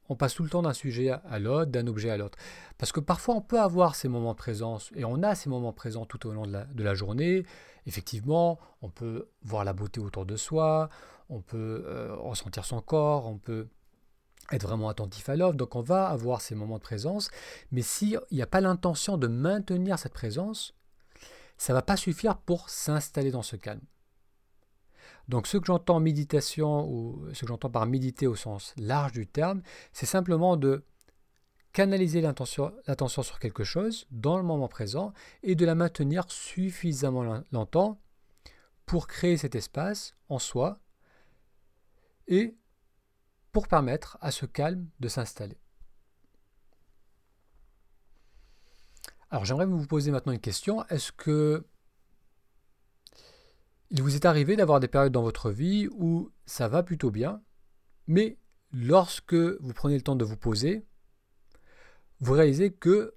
on 0.09 0.15
passe 0.15 0.33
tout 0.33 0.43
le 0.43 0.49
temps 0.49 0.61
d'un 0.61 0.73
sujet 0.73 1.11
à 1.11 1.39
l'autre, 1.39 1.71
d'un 1.71 1.87
objet 1.87 2.09
à 2.09 2.17
l'autre. 2.17 2.37
Parce 2.77 2.91
que 2.91 2.99
parfois, 2.99 3.35
on 3.35 3.41
peut 3.41 3.59
avoir 3.59 3.95
ces 3.95 4.07
moments 4.07 4.33
de 4.33 4.37
présence, 4.37 4.91
et 4.95 5.05
on 5.05 5.23
a 5.23 5.35
ces 5.35 5.49
moments 5.49 5.73
présents 5.73 6.05
tout 6.05 6.27
au 6.27 6.33
long 6.33 6.45
de 6.45 6.83
la, 6.83 6.93
journée. 6.93 7.45
Effectivement, 7.85 8.59
on 8.81 8.89
peut 8.89 9.29
voir 9.43 9.63
la 9.63 9.73
beauté 9.73 9.99
autour 9.99 10.25
de 10.25 10.35
soi, 10.35 10.89
on 11.29 11.41
peut 11.41 11.85
euh, 11.87 12.15
ressentir 12.15 12.65
son 12.65 12.81
corps, 12.81 13.25
on 13.25 13.37
peut 13.37 13.67
être 14.51 14.63
vraiment 14.63 14.89
attentif 14.89 15.29
à 15.29 15.35
l'offre. 15.35 15.55
Donc 15.55 15.75
on 15.75 15.81
va 15.81 16.07
avoir 16.07 16.41
ces 16.41 16.55
moments 16.55 16.77
de 16.77 16.83
présence. 16.83 17.29
Mais 17.71 17.81
s'il 17.81 18.19
n'y 18.31 18.41
a 18.41 18.47
pas 18.47 18.61
l'intention 18.61 19.17
de 19.17 19.27
maintenir 19.27 19.97
cette 19.97 20.13
présence, 20.13 20.73
ça 21.57 21.73
ne 21.73 21.77
va 21.77 21.81
pas 21.81 21.97
suffire 21.97 22.37
pour 22.37 22.69
s'installer 22.69 23.31
dans 23.31 23.43
ce 23.43 23.55
calme. 23.55 23.81
Donc 25.31 25.47
ce 25.47 25.57
que 25.57 25.65
j'entends 25.65 26.01
méditation 26.01 26.89
ou 26.91 27.25
ce 27.31 27.41
que 27.41 27.47
j'entends 27.47 27.69
par 27.69 27.85
méditer 27.85 28.27
au 28.27 28.35
sens 28.35 28.73
large 28.75 29.13
du 29.13 29.25
terme, 29.25 29.61
c'est 29.93 30.05
simplement 30.05 30.57
de 30.57 30.83
canaliser 31.71 32.19
l'attention 32.19 32.73
sur 33.23 33.39
quelque 33.39 33.63
chose 33.63 34.07
dans 34.11 34.35
le 34.35 34.43
moment 34.43 34.67
présent 34.67 35.13
et 35.41 35.55
de 35.55 35.65
la 35.65 35.73
maintenir 35.73 36.25
suffisamment 36.29 37.43
longtemps 37.53 38.01
pour 38.85 39.07
créer 39.07 39.37
cet 39.37 39.55
espace 39.55 40.17
en 40.27 40.37
soi 40.37 40.81
et 42.27 42.57
pour 43.53 43.69
permettre 43.69 44.17
à 44.19 44.31
ce 44.31 44.45
calme 44.45 44.89
de 44.99 45.07
s'installer. 45.07 45.61
Alors 49.29 49.45
j'aimerais 49.45 49.65
vous 49.65 49.87
poser 49.87 50.11
maintenant 50.11 50.33
une 50.33 50.41
question. 50.41 50.85
Est-ce 50.87 51.13
que 51.13 51.65
il 53.91 54.01
vous 54.01 54.15
est 54.15 54.25
arrivé 54.25 54.55
d'avoir 54.55 54.79
des 54.79 54.87
périodes 54.87 55.11
dans 55.11 55.21
votre 55.21 55.51
vie 55.51 55.89
où 55.91 56.31
ça 56.45 56.69
va 56.69 56.81
plutôt 56.81 57.11
bien, 57.11 57.41
mais 58.07 58.37
lorsque 58.71 59.33
vous 59.33 59.73
prenez 59.73 59.95
le 59.95 60.01
temps 60.01 60.15
de 60.15 60.23
vous 60.23 60.37
poser, 60.37 60.85
vous 62.21 62.33
réalisez 62.33 62.71
que 62.71 63.13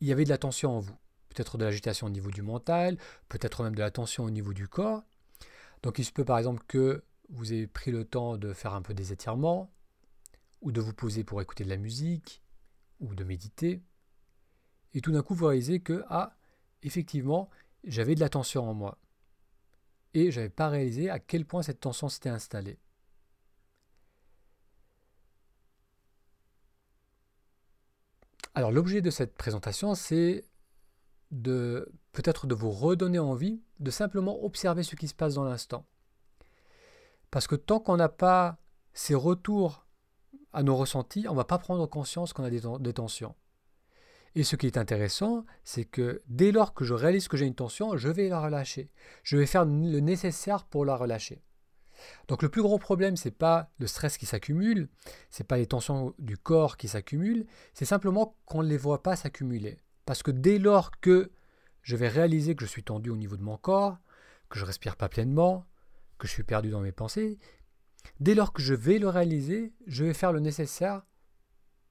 il 0.00 0.06
y 0.06 0.12
avait 0.12 0.24
de 0.24 0.28
la 0.28 0.38
tension 0.38 0.76
en 0.76 0.80
vous, 0.80 0.96
peut-être 1.30 1.58
de 1.58 1.64
l'agitation 1.64 2.06
au 2.06 2.10
niveau 2.10 2.30
du 2.30 2.42
mental, 2.42 2.98
peut-être 3.28 3.64
même 3.64 3.74
de 3.74 3.80
la 3.80 3.90
tension 3.90 4.24
au 4.24 4.30
niveau 4.30 4.52
du 4.52 4.68
corps. 4.68 5.02
Donc 5.82 5.98
il 5.98 6.04
se 6.04 6.12
peut 6.12 6.24
par 6.24 6.38
exemple 6.38 6.62
que 6.68 7.02
vous 7.28 7.50
avez 7.50 7.66
pris 7.66 7.90
le 7.90 8.04
temps 8.04 8.36
de 8.36 8.52
faire 8.52 8.74
un 8.74 8.82
peu 8.82 8.94
des 8.94 9.12
étirements, 9.12 9.72
ou 10.60 10.70
de 10.70 10.80
vous 10.80 10.94
poser 10.94 11.24
pour 11.24 11.42
écouter 11.42 11.64
de 11.64 11.68
la 11.68 11.76
musique, 11.76 12.42
ou 13.00 13.14
de 13.16 13.24
méditer, 13.24 13.82
et 14.94 15.00
tout 15.00 15.10
d'un 15.10 15.22
coup 15.22 15.34
vous 15.34 15.46
réalisez 15.46 15.80
que, 15.80 16.04
ah, 16.08 16.36
effectivement, 16.82 17.50
j'avais 17.84 18.14
de 18.14 18.20
la 18.20 18.28
tension 18.28 18.68
en 18.68 18.74
moi, 18.74 18.98
et 20.16 20.30
je 20.30 20.40
n'avais 20.40 20.48
pas 20.48 20.70
réalisé 20.70 21.10
à 21.10 21.18
quel 21.18 21.44
point 21.44 21.62
cette 21.62 21.80
tension 21.80 22.08
s'était 22.08 22.30
installée. 22.30 22.78
Alors 28.54 28.72
l'objet 28.72 29.02
de 29.02 29.10
cette 29.10 29.34
présentation, 29.34 29.94
c'est 29.94 30.46
peut-être 31.30 32.46
de 32.46 32.54
vous 32.54 32.70
redonner 32.70 33.18
envie 33.18 33.60
de 33.78 33.90
simplement 33.90 34.42
observer 34.42 34.82
ce 34.82 34.96
qui 34.96 35.06
se 35.06 35.14
passe 35.14 35.34
dans 35.34 35.44
l'instant. 35.44 35.84
Parce 37.30 37.46
que 37.46 37.54
tant 37.54 37.78
qu'on 37.78 37.98
n'a 37.98 38.08
pas 38.08 38.56
ces 38.94 39.14
retours 39.14 39.86
à 40.54 40.62
nos 40.62 40.76
ressentis, 40.76 41.26
on 41.28 41.32
ne 41.32 41.36
va 41.36 41.44
pas 41.44 41.58
prendre 41.58 41.84
conscience 41.86 42.32
qu'on 42.32 42.44
a 42.44 42.48
des, 42.50 42.92
tensions. 42.94 43.34
Et 44.34 44.44
ce 44.44 44.56
qui 44.56 44.66
est 44.66 44.76
intéressant, 44.76 45.46
c'est 45.64 45.84
que 45.84 46.22
dès 46.26 46.52
lors 46.52 46.74
que 46.74 46.84
je 46.84 46.94
réalise 46.94 47.28
que 47.28 47.36
j'ai 47.36 47.46
une 47.46 47.54
tension, 47.54 47.96
je 47.96 48.08
vais 48.08 48.28
la 48.28 48.40
relâcher. 48.40 48.90
Je 49.22 49.36
vais 49.36 49.46
faire 49.46 49.64
le 49.64 50.00
nécessaire 50.00 50.64
pour 50.64 50.84
la 50.84 50.96
relâcher. 50.96 51.42
Donc 52.28 52.42
le 52.42 52.48
plus 52.48 52.62
gros 52.62 52.78
problème, 52.78 53.16
ce 53.16 53.28
n'est 53.28 53.34
pas 53.34 53.70
le 53.78 53.86
stress 53.86 54.18
qui 54.18 54.26
s'accumule, 54.26 54.88
ce 55.30 55.42
n'est 55.42 55.46
pas 55.46 55.56
les 55.56 55.66
tensions 55.66 56.14
du 56.18 56.36
corps 56.36 56.76
qui 56.76 56.88
s'accumulent, 56.88 57.46
c'est 57.72 57.84
simplement 57.84 58.36
qu'on 58.44 58.62
ne 58.62 58.68
les 58.68 58.76
voit 58.76 59.02
pas 59.02 59.16
s'accumuler. 59.16 59.78
Parce 60.04 60.22
que 60.22 60.30
dès 60.30 60.58
lors 60.58 60.90
que 61.00 61.30
je 61.82 61.96
vais 61.96 62.08
réaliser 62.08 62.54
que 62.54 62.64
je 62.64 62.70
suis 62.70 62.84
tendu 62.84 63.10
au 63.10 63.16
niveau 63.16 63.36
de 63.36 63.42
mon 63.42 63.56
corps, 63.56 63.98
que 64.48 64.58
je 64.58 64.64
respire 64.64 64.96
pas 64.96 65.08
pleinement, 65.08 65.66
que 66.18 66.26
je 66.26 66.32
suis 66.32 66.42
perdu 66.42 66.70
dans 66.70 66.80
mes 66.80 66.92
pensées, 66.92 67.38
dès 68.20 68.34
lors 68.34 68.52
que 68.52 68.62
je 68.62 68.74
vais 68.74 68.98
le 68.98 69.08
réaliser, 69.08 69.72
je 69.86 70.04
vais 70.04 70.14
faire 70.14 70.32
le 70.32 70.40
nécessaire 70.40 71.02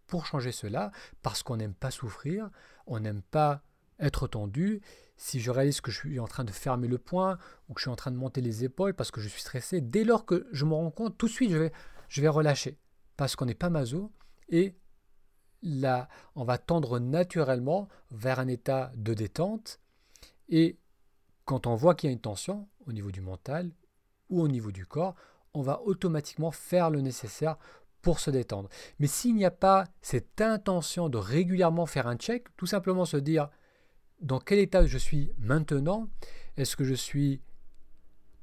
pour 0.07 0.25
changer 0.25 0.51
cela, 0.51 0.91
parce 1.21 1.43
qu'on 1.43 1.57
n'aime 1.57 1.74
pas 1.74 1.91
souffrir, 1.91 2.50
on 2.88 3.00
n'aime 3.00 3.21
pas 3.21 3.62
être 4.00 4.27
tendu. 4.27 4.81
Si 5.17 5.39
je 5.39 5.51
réalise 5.51 5.81
que 5.81 5.91
je 5.91 6.00
suis 6.00 6.19
en 6.19 6.27
train 6.27 6.43
de 6.43 6.51
fermer 6.51 6.88
le 6.88 6.97
poing 6.97 7.38
ou 7.69 7.74
que 7.74 7.79
je 7.79 7.85
suis 7.85 7.91
en 7.91 7.95
train 7.95 8.12
de 8.12 8.17
monter 8.17 8.41
les 8.41 8.63
épaules 8.63 8.93
parce 8.93 9.12
que 9.12 9.21
je 9.21 9.27
suis 9.27 9.41
stressé, 9.41 9.81
dès 9.81 10.03
lors 10.03 10.25
que 10.25 10.47
je 10.51 10.65
me 10.65 10.74
rends 10.74 10.91
compte, 10.91 11.17
tout 11.17 11.27
de 11.27 11.31
suite, 11.31 11.51
je 11.51 11.57
vais, 11.57 11.71
je 12.09 12.21
vais 12.21 12.27
relâcher 12.27 12.77
parce 13.15 13.35
qu'on 13.35 13.45
n'est 13.45 13.55
pas 13.55 13.69
maso 13.69 14.12
et 14.50 14.75
là, 15.62 16.09
on 16.35 16.43
va 16.43 16.57
tendre 16.57 17.00
naturellement 17.00 17.88
vers 18.12 18.39
un 18.39 18.47
état 18.47 18.91
de 18.95 19.13
détente. 19.13 19.79
Et 20.50 20.77
quand 21.45 21.65
on 21.65 21.75
voit 21.75 21.95
qu'il 21.95 22.09
y 22.09 22.12
a 22.12 22.13
une 22.13 22.19
tension 22.19 22.67
au 22.85 22.93
niveau 22.93 23.12
du 23.12 23.21
mental 23.21 23.71
ou 24.29 24.41
au 24.41 24.47
niveau 24.47 24.71
du 24.71 24.85
corps, 24.85 25.15
on 25.53 25.62
va 25.62 25.81
automatiquement 25.83 26.51
faire 26.51 26.89
le 26.89 27.01
nécessaire 27.01 27.57
pour 28.05 28.19
se 28.19 28.29
détendre. 28.29 28.69
Mais 29.00 29.07
s'il 29.07 29.35
n'y 29.35 29.45
a 29.45 29.51
pas 29.51 29.85
cette 30.03 30.39
intention 30.39 31.09
de 31.09 31.17
régulièrement 31.17 31.88
faire 31.88 32.05
un 32.05 32.17
check, 32.17 32.55
tout 32.55 32.67
simplement 32.67 33.03
se 33.03 33.17
dire 33.17 33.50
dans 34.21 34.39
quel 34.39 34.59
état 34.59 34.85
je 34.85 35.00
suis 35.00 35.31
maintenant, 35.39 36.07
est-ce 36.55 36.75
que 36.75 36.83
je 36.83 36.93
suis 36.93 37.41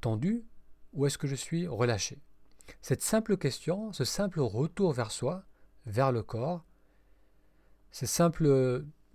tendu 0.00 0.44
ou 0.94 1.06
est-ce 1.06 1.16
que 1.16 1.28
je 1.28 1.36
suis 1.36 1.68
relâché? 1.68 2.18
Cette 2.80 3.02
simple 3.02 3.36
question, 3.36 3.92
ce 3.92 4.04
simple 4.04 4.40
retour 4.40 4.92
vers 4.92 5.12
soi, 5.12 5.44
vers 5.86 6.10
le 6.10 6.24
corps, 6.24 6.64
ce 7.92 8.04
simple 8.04 8.48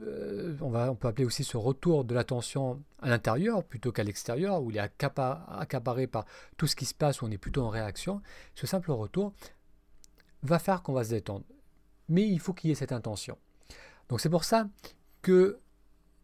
euh, 0.01 0.55
on, 0.61 0.69
va, 0.69 0.91
on 0.91 0.95
peut 0.95 1.07
appeler 1.09 1.25
aussi 1.25 1.43
ce 1.43 1.57
retour 1.57 2.05
de 2.05 2.13
l'attention 2.13 2.81
à 3.01 3.09
l'intérieur 3.09 3.65
plutôt 3.65 3.91
qu'à 3.91 4.03
l'extérieur, 4.03 4.61
où 4.61 4.71
il 4.71 4.77
est 4.77 4.79
accaparé 4.79 6.07
par 6.07 6.25
tout 6.55 6.67
ce 6.67 6.75
qui 6.77 6.85
se 6.85 6.93
passe, 6.93 7.21
où 7.21 7.25
on 7.25 7.31
est 7.31 7.37
plutôt 7.37 7.63
en 7.63 7.69
réaction, 7.69 8.21
ce 8.55 8.65
simple 8.65 8.91
retour 8.91 9.33
va 10.43 10.59
faire 10.59 10.83
qu'on 10.83 10.93
va 10.93 11.03
se 11.03 11.09
détendre. 11.09 11.45
Mais 12.09 12.27
il 12.27 12.39
faut 12.39 12.53
qu'il 12.53 12.69
y 12.69 12.71
ait 12.71 12.75
cette 12.75 12.91
intention. 12.91 13.37
Donc 14.09 14.21
c'est 14.21 14.29
pour 14.29 14.43
ça 14.43 14.67
que 15.21 15.59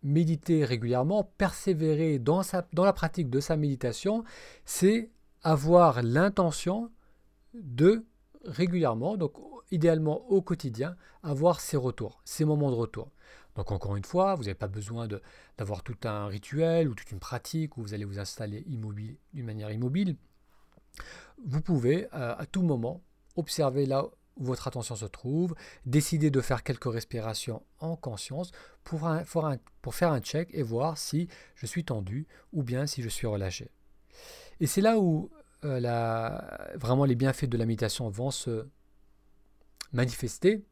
méditer 0.04 0.66
régulièrement, 0.66 1.24
persévérer 1.38 2.20
dans, 2.20 2.42
la 2.74 2.94
pratique 2.94 3.30
de 3.30 3.40
sa 3.40 3.56
méditation, 3.56 4.24
c'est 4.66 5.10
avoir 5.42 6.04
l'intention 6.04 6.92
de 7.54 8.06
régulièrement, 8.44 9.18
donc 9.18 9.34
idéalement 9.72 10.30
au 10.30 10.42
quotidien, 10.42 10.96
avoir 11.24 11.62
ces 11.62 11.78
retours, 11.78 12.22
ces 12.26 12.46
moments 12.46 12.70
de 12.70 12.76
retour. 12.76 13.10
Donc 13.56 13.72
encore 13.72 13.96
une 13.96 14.04
fois, 14.04 14.36
vous 14.36 14.44
n'avez 14.44 14.56
pas 14.56 14.68
besoin 14.68 15.08
d'avoir 15.58 15.84
tout 15.84 15.98
un 16.04 16.28
rituel 16.28 16.90
ou 16.90 16.96
toute 16.96 17.12
une 17.12 17.20
pratique 17.20 17.78
où 17.78 17.82
vous 17.82 17.94
allez 17.94 18.06
vous 18.06 18.20
installer 18.20 18.64
immobile 18.68 19.16
d'une 19.34 19.46
manière 19.46 19.72
immobile. 19.72 20.18
Vous 21.46 21.62
pouvez 21.62 22.06
euh, 22.14 22.36
à 22.38 22.46
tout 22.46 22.62
moment 22.62 23.02
observer 23.36 23.86
là 23.86 24.06
où 24.38 24.46
votre 24.46 24.68
attention 24.68 24.96
se 24.96 25.06
trouve, 25.06 25.56
décider 25.86 26.32
de 26.32 26.42
faire 26.42 26.64
quelques 26.64 26.92
respirations 26.92 27.64
en 27.80 27.96
conscience 27.96 28.52
pour, 28.84 29.02
faire 29.92 30.12
un 30.12 30.20
check 30.22 30.50
et 30.54 30.64
voir 30.64 30.98
si 30.98 31.28
je 31.56 31.66
suis 31.66 31.84
tendu 31.84 32.28
ou 32.52 32.64
bien 32.64 32.88
si 32.88 33.02
je 33.02 33.10
suis 33.10 33.28
relâché. 33.28 33.70
Et 34.60 34.68
c'est 34.68 34.82
là 34.82 34.98
où 35.00 35.30
euh, 35.66 36.38
vraiment 36.76 37.06
les 37.06 37.16
bienfaits 37.16 37.46
de 37.46 37.58
la 37.58 37.66
méditation 37.66 38.10
vont 38.10 38.32
se 38.32 38.68
manifester. 39.92 40.64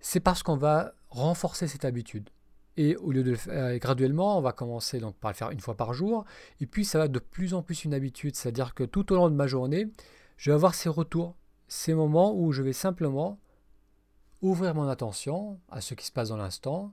C'est 0.00 0.20
parce 0.20 0.42
qu'on 0.42 0.56
va 0.56 0.92
renforcer 1.10 1.66
cette 1.66 1.84
habitude. 1.84 2.30
Et 2.76 2.94
au 2.96 3.10
lieu 3.10 3.24
de 3.24 3.30
le 3.30 3.36
faire 3.36 3.76
graduellement, 3.78 4.38
on 4.38 4.40
va 4.40 4.52
commencer 4.52 5.00
donc 5.00 5.16
par 5.16 5.32
le 5.32 5.36
faire 5.36 5.50
une 5.50 5.58
fois 5.58 5.76
par 5.76 5.94
jour. 5.94 6.24
Et 6.60 6.66
puis 6.66 6.84
ça 6.84 6.98
va 6.98 7.08
de 7.08 7.18
plus 7.18 7.54
en 7.54 7.62
plus 7.62 7.84
une 7.84 7.92
habitude. 7.92 8.36
C'est-à-dire 8.36 8.74
que 8.74 8.84
tout 8.84 9.12
au 9.12 9.16
long 9.16 9.28
de 9.28 9.34
ma 9.34 9.48
journée, 9.48 9.88
je 10.38 10.50
vais 10.50 10.54
avoir 10.54 10.74
ces 10.74 10.88
retours, 10.88 11.34
ces 11.66 11.94
moments 11.94 12.32
où 12.34 12.52
je 12.52 12.62
vais 12.62 12.72
simplement 12.72 13.38
ouvrir 14.40 14.74
mon 14.74 14.88
attention 14.88 15.58
à 15.68 15.80
ce 15.80 15.94
qui 15.94 16.06
se 16.06 16.12
passe 16.12 16.28
dans 16.28 16.36
l'instant, 16.36 16.92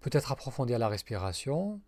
peut-être 0.00 0.32
approfondir 0.32 0.78
la 0.78 0.88
respiration, 0.88 1.80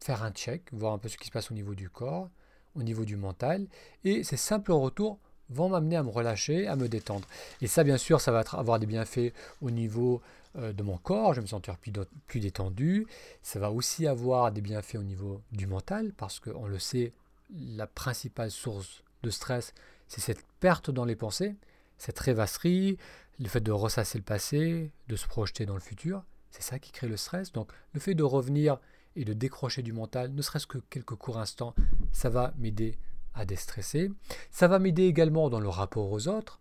faire 0.00 0.22
un 0.22 0.30
check, 0.30 0.62
voir 0.72 0.92
un 0.92 0.98
peu 0.98 1.08
ce 1.08 1.18
qui 1.18 1.26
se 1.26 1.32
passe 1.32 1.50
au 1.50 1.54
niveau 1.54 1.74
du 1.74 1.90
corps, 1.90 2.30
au 2.76 2.82
niveau 2.82 3.04
du 3.04 3.16
mental. 3.16 3.66
Et 4.04 4.22
ces 4.22 4.36
simples 4.36 4.72
retours 4.72 5.18
vont 5.50 5.68
m'amener 5.68 5.96
à 5.96 6.02
me 6.04 6.10
relâcher, 6.10 6.68
à 6.68 6.76
me 6.76 6.88
détendre. 6.88 7.26
Et 7.60 7.66
ça, 7.66 7.82
bien 7.82 7.98
sûr, 7.98 8.20
ça 8.20 8.30
va 8.30 8.44
avoir 8.52 8.78
des 8.78 8.86
bienfaits 8.86 9.32
au 9.60 9.70
niveau 9.70 10.20
euh, 10.56 10.72
de 10.72 10.82
mon 10.82 10.98
corps, 10.98 11.34
je 11.34 11.40
vais 11.40 11.44
me 11.44 11.48
sentir 11.48 11.76
plus, 11.76 11.92
plus 12.28 12.40
détendu. 12.40 13.06
Ça 13.42 13.58
va 13.58 13.70
aussi 13.72 14.06
avoir 14.06 14.52
des 14.52 14.60
bienfaits 14.60 14.96
au 14.96 15.02
niveau 15.02 15.40
du 15.50 15.66
mental, 15.66 16.12
parce 16.16 16.38
qu'on 16.38 16.66
le 16.66 16.78
sait, 16.78 17.12
la 17.54 17.86
principale 17.86 18.50
source 18.50 19.02
de 19.22 19.30
stress, 19.30 19.72
c'est 20.08 20.20
cette 20.20 20.44
perte 20.60 20.90
dans 20.90 21.04
les 21.04 21.16
pensées, 21.16 21.56
cette 21.98 22.18
rêvasserie, 22.18 22.98
le 23.38 23.48
fait 23.48 23.60
de 23.60 23.72
ressasser 23.72 24.18
le 24.18 24.24
passé, 24.24 24.90
de 25.08 25.16
se 25.16 25.26
projeter 25.26 25.66
dans 25.66 25.74
le 25.74 25.80
futur. 25.80 26.24
C'est 26.50 26.62
ça 26.62 26.78
qui 26.78 26.92
crée 26.92 27.08
le 27.08 27.16
stress. 27.16 27.52
Donc 27.52 27.70
le 27.92 28.00
fait 28.00 28.14
de 28.14 28.22
revenir 28.22 28.78
et 29.14 29.24
de 29.24 29.32
décrocher 29.32 29.82
du 29.82 29.92
mental, 29.92 30.32
ne 30.32 30.42
serait-ce 30.42 30.66
que 30.66 30.78
quelques 30.78 31.14
courts 31.14 31.38
instants, 31.38 31.74
ça 32.12 32.28
va 32.28 32.52
m'aider 32.58 32.98
à 33.34 33.44
déstresser. 33.44 34.10
Ça 34.50 34.68
va 34.68 34.78
m'aider 34.78 35.04
également 35.04 35.50
dans 35.50 35.60
le 35.60 35.68
rapport 35.68 36.10
aux 36.10 36.28
autres, 36.28 36.60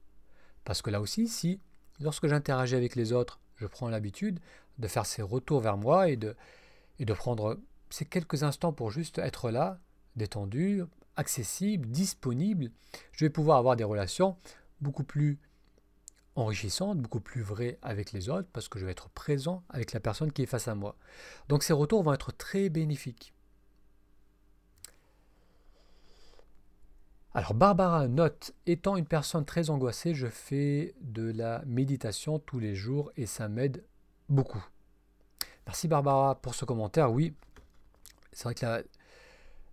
parce 0.63 0.81
que 0.81 0.89
là 0.89 1.01
aussi, 1.01 1.27
si 1.27 1.59
lorsque 1.99 2.27
j'interagis 2.27 2.75
avec 2.75 2.95
les 2.95 3.13
autres, 3.13 3.39
je 3.55 3.67
prends 3.67 3.89
l'habitude 3.89 4.39
de 4.79 4.87
faire 4.87 5.05
ces 5.05 5.21
retours 5.21 5.61
vers 5.61 5.77
moi 5.77 6.09
et 6.09 6.17
de, 6.17 6.35
et 6.99 7.05
de 7.05 7.13
prendre 7.13 7.59
ces 7.89 8.05
quelques 8.05 8.43
instants 8.43 8.73
pour 8.73 8.91
juste 8.91 9.19
être 9.19 9.51
là, 9.51 9.79
détendu, 10.15 10.83
accessible, 11.17 11.87
disponible, 11.87 12.71
je 13.11 13.25
vais 13.25 13.29
pouvoir 13.29 13.57
avoir 13.57 13.75
des 13.75 13.83
relations 13.83 14.37
beaucoup 14.81 15.03
plus 15.03 15.39
enrichissantes, 16.35 16.99
beaucoup 16.99 17.21
plus 17.21 17.41
vraies 17.41 17.77
avec 17.81 18.11
les 18.11 18.29
autres, 18.29 18.47
parce 18.51 18.67
que 18.67 18.77
je 18.77 18.85
vais 18.85 18.91
être 18.91 19.09
présent 19.09 19.63
avec 19.69 19.93
la 19.93 19.99
personne 19.99 20.31
qui 20.31 20.43
est 20.43 20.47
face 20.47 20.67
à 20.67 20.75
moi. 20.75 20.95
Donc 21.47 21.63
ces 21.63 21.73
retours 21.73 22.03
vont 22.03 22.13
être 22.13 22.31
très 22.31 22.69
bénéfiques. 22.69 23.33
Alors 27.33 27.53
Barbara 27.53 28.07
note, 28.07 28.53
étant 28.65 28.95
une 28.95 29.05
personne 29.05 29.43
très 29.43 29.69
angoissée, 29.69 30.13
je 30.13 30.27
fais 30.27 30.95
de 31.01 31.31
la 31.31 31.63
méditation 31.65 32.39
tous 32.39 32.59
les 32.59 32.75
jours 32.75 33.11
et 33.17 33.25
ça 33.25 33.49
m'aide 33.49 33.83
beaucoup. 34.29 34.65
Merci 35.67 35.89
Barbara 35.89 36.35
pour 36.35 36.55
ce 36.55 36.63
commentaire. 36.63 37.11
Oui, 37.11 37.33
c'est 38.31 38.45
vrai 38.45 38.55
que 38.55 38.85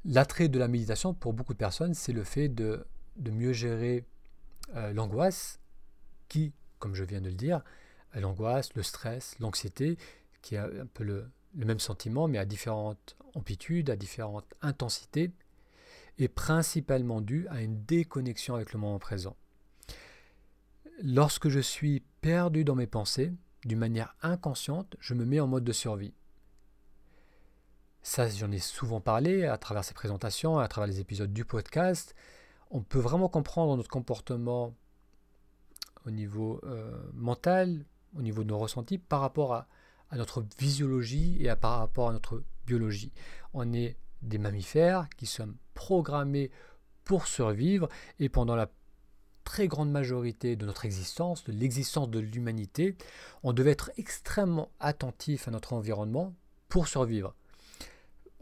l'attrait 0.04 0.48
de 0.48 0.58
la 0.58 0.68
méditation 0.68 1.14
pour 1.14 1.32
beaucoup 1.32 1.52
de 1.52 1.58
personnes, 1.58 1.94
c'est 1.94 2.12
le 2.12 2.24
fait 2.24 2.48
de, 2.48 2.86
mieux 3.16 3.52
gérer 3.52 4.04
euh, 4.74 4.92
l'angoisse 4.92 5.60
qui, 6.28 6.52
comme 6.78 6.94
je 6.94 7.04
viens 7.04 7.20
de 7.20 7.28
le 7.28 7.34
dire, 7.34 7.62
l'angoisse, 8.14 8.74
le 8.74 8.82
stress, 8.82 9.36
l'anxiété, 9.40 9.96
qui 10.42 10.56
a 10.56 10.64
un 10.64 10.86
peu 10.86 11.04
le 11.04 11.30
même 11.54 11.80
sentiment, 11.80 12.28
mais 12.28 12.38
à 12.38 12.44
différentes 12.44 13.16
amplitudes, 13.34 13.90
à 13.90 13.96
différentes 13.96 14.52
intensités 14.60 15.32
est 16.18 16.28
principalement 16.28 17.20
dû 17.20 17.46
à 17.48 17.62
une 17.62 17.84
déconnexion 17.84 18.54
avec 18.54 18.72
le 18.72 18.78
moment 18.78 18.98
présent. 18.98 19.36
Lorsque 21.02 21.48
je 21.48 21.60
suis 21.60 22.02
perdu 22.20 22.64
dans 22.64 22.74
mes 22.74 22.86
pensées, 22.86 23.32
d'une 23.64 23.78
manière 23.78 24.14
inconsciente, 24.22 24.96
je 25.00 25.14
me 25.14 25.24
mets 25.24 25.40
en 25.40 25.46
mode 25.46 25.64
de 25.64 25.72
survie. 25.72 26.12
Ça, 28.02 28.28
j'en 28.28 28.50
ai 28.50 28.58
souvent 28.58 29.00
parlé 29.00 29.46
à 29.46 29.56
travers 29.56 29.84
ces 29.84 29.94
présentations, 29.94 30.58
à 30.58 30.66
travers 30.66 30.88
les 30.88 30.98
épisodes 30.98 31.32
du 31.32 31.44
podcast. 31.44 32.16
On 32.72 32.82
peut 32.82 32.98
vraiment 32.98 33.28
comprendre 33.28 33.76
notre 33.76 33.88
comportement 33.88 34.74
au 36.04 36.10
niveau 36.10 36.60
euh, 36.64 37.00
mental, 37.14 37.84
au 38.16 38.22
niveau 38.22 38.42
de 38.42 38.48
nos 38.48 38.58
ressentis, 38.58 38.98
par 38.98 39.20
rapport 39.20 39.54
à, 39.54 39.68
notre 40.14 40.44
physiologie 40.58 41.38
et 41.40 41.54
par 41.56 41.78
rapport 41.78 42.10
à 42.10 42.12
notre 42.12 42.42
biologie. 42.66 43.12
On 43.54 43.72
est 43.72 43.96
des 44.20 44.36
mammifères 44.36 45.08
qui 45.16 45.24
sommes 45.24 45.56
programmés 45.72 46.50
pour 47.04 47.26
survivre 47.28 47.88
et 48.18 48.28
pendant 48.28 48.56
la 48.56 48.68
très 49.44 49.68
grande 49.68 49.90
majorité 49.90 50.54
de 50.56 50.66
notre 50.66 50.84
existence, 50.84 51.44
de 51.44 51.52
l'existence 51.52 52.10
de 52.10 52.18
l'humanité, 52.18 52.96
on 53.42 53.52
devait 53.52 53.70
être 53.70 53.90
extrêmement 53.96 54.70
attentif 54.80 55.48
à 55.48 55.50
notre 55.50 55.72
environnement 55.72 56.34
pour 56.68 56.88
survivre. 56.88 57.34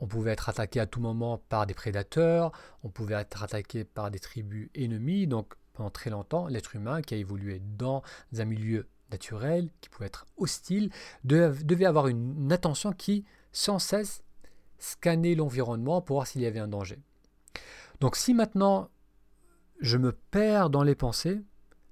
On 0.00 0.06
pouvait 0.06 0.32
être 0.32 0.48
attaqué 0.48 0.80
à 0.80 0.86
tout 0.86 1.00
moment 1.00 1.38
par 1.48 1.66
des 1.66 1.74
prédateurs, 1.74 2.52
on 2.82 2.88
pouvait 2.88 3.14
être 3.14 3.42
attaqué 3.42 3.84
par 3.84 4.10
des 4.10 4.18
tribus 4.18 4.70
ennemies, 4.74 5.26
donc 5.26 5.54
pendant 5.74 5.90
très 5.90 6.10
longtemps, 6.10 6.48
l'être 6.48 6.74
humain 6.74 7.02
qui 7.02 7.14
a 7.14 7.16
évolué 7.16 7.62
dans 7.78 8.02
un 8.36 8.44
milieu 8.44 8.88
naturel, 9.10 9.70
qui 9.80 9.88
pouvait 9.88 10.06
être 10.06 10.26
hostile, 10.36 10.90
devait 11.24 11.84
avoir 11.84 12.08
une 12.08 12.52
attention 12.52 12.92
qui, 12.92 13.24
sans 13.52 13.78
cesse, 13.78 14.22
scanner 14.78 15.34
l'environnement 15.34 16.00
pour 16.00 16.16
voir 16.16 16.26
s'il 16.26 16.40
y 16.42 16.46
avait 16.46 16.58
un 16.58 16.68
danger. 16.68 16.98
Donc 18.00 18.16
si 18.16 18.34
maintenant 18.34 18.88
je 19.80 19.96
me 19.98 20.12
perds 20.12 20.70
dans 20.70 20.82
les 20.82 20.94
pensées, 20.94 21.42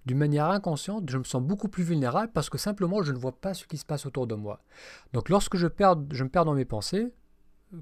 d'une 0.06 0.18
manière 0.18 0.46
inconsciente, 0.46 1.10
je 1.10 1.18
me 1.18 1.24
sens 1.24 1.42
beaucoup 1.42 1.68
plus 1.68 1.84
vulnérable 1.84 2.32
parce 2.32 2.48
que 2.48 2.56
simplement 2.56 3.02
je 3.02 3.12
ne 3.12 3.18
vois 3.18 3.38
pas 3.38 3.52
ce 3.52 3.66
qui 3.66 3.76
se 3.76 3.84
passe 3.84 4.06
autour 4.06 4.26
de 4.26 4.34
moi. 4.34 4.62
Donc 5.12 5.28
lorsque 5.28 5.56
je, 5.56 5.66
perds, 5.66 5.96
je 6.10 6.24
me 6.24 6.30
perds 6.30 6.46
dans 6.46 6.54
mes 6.54 6.64
pensées, 6.64 7.12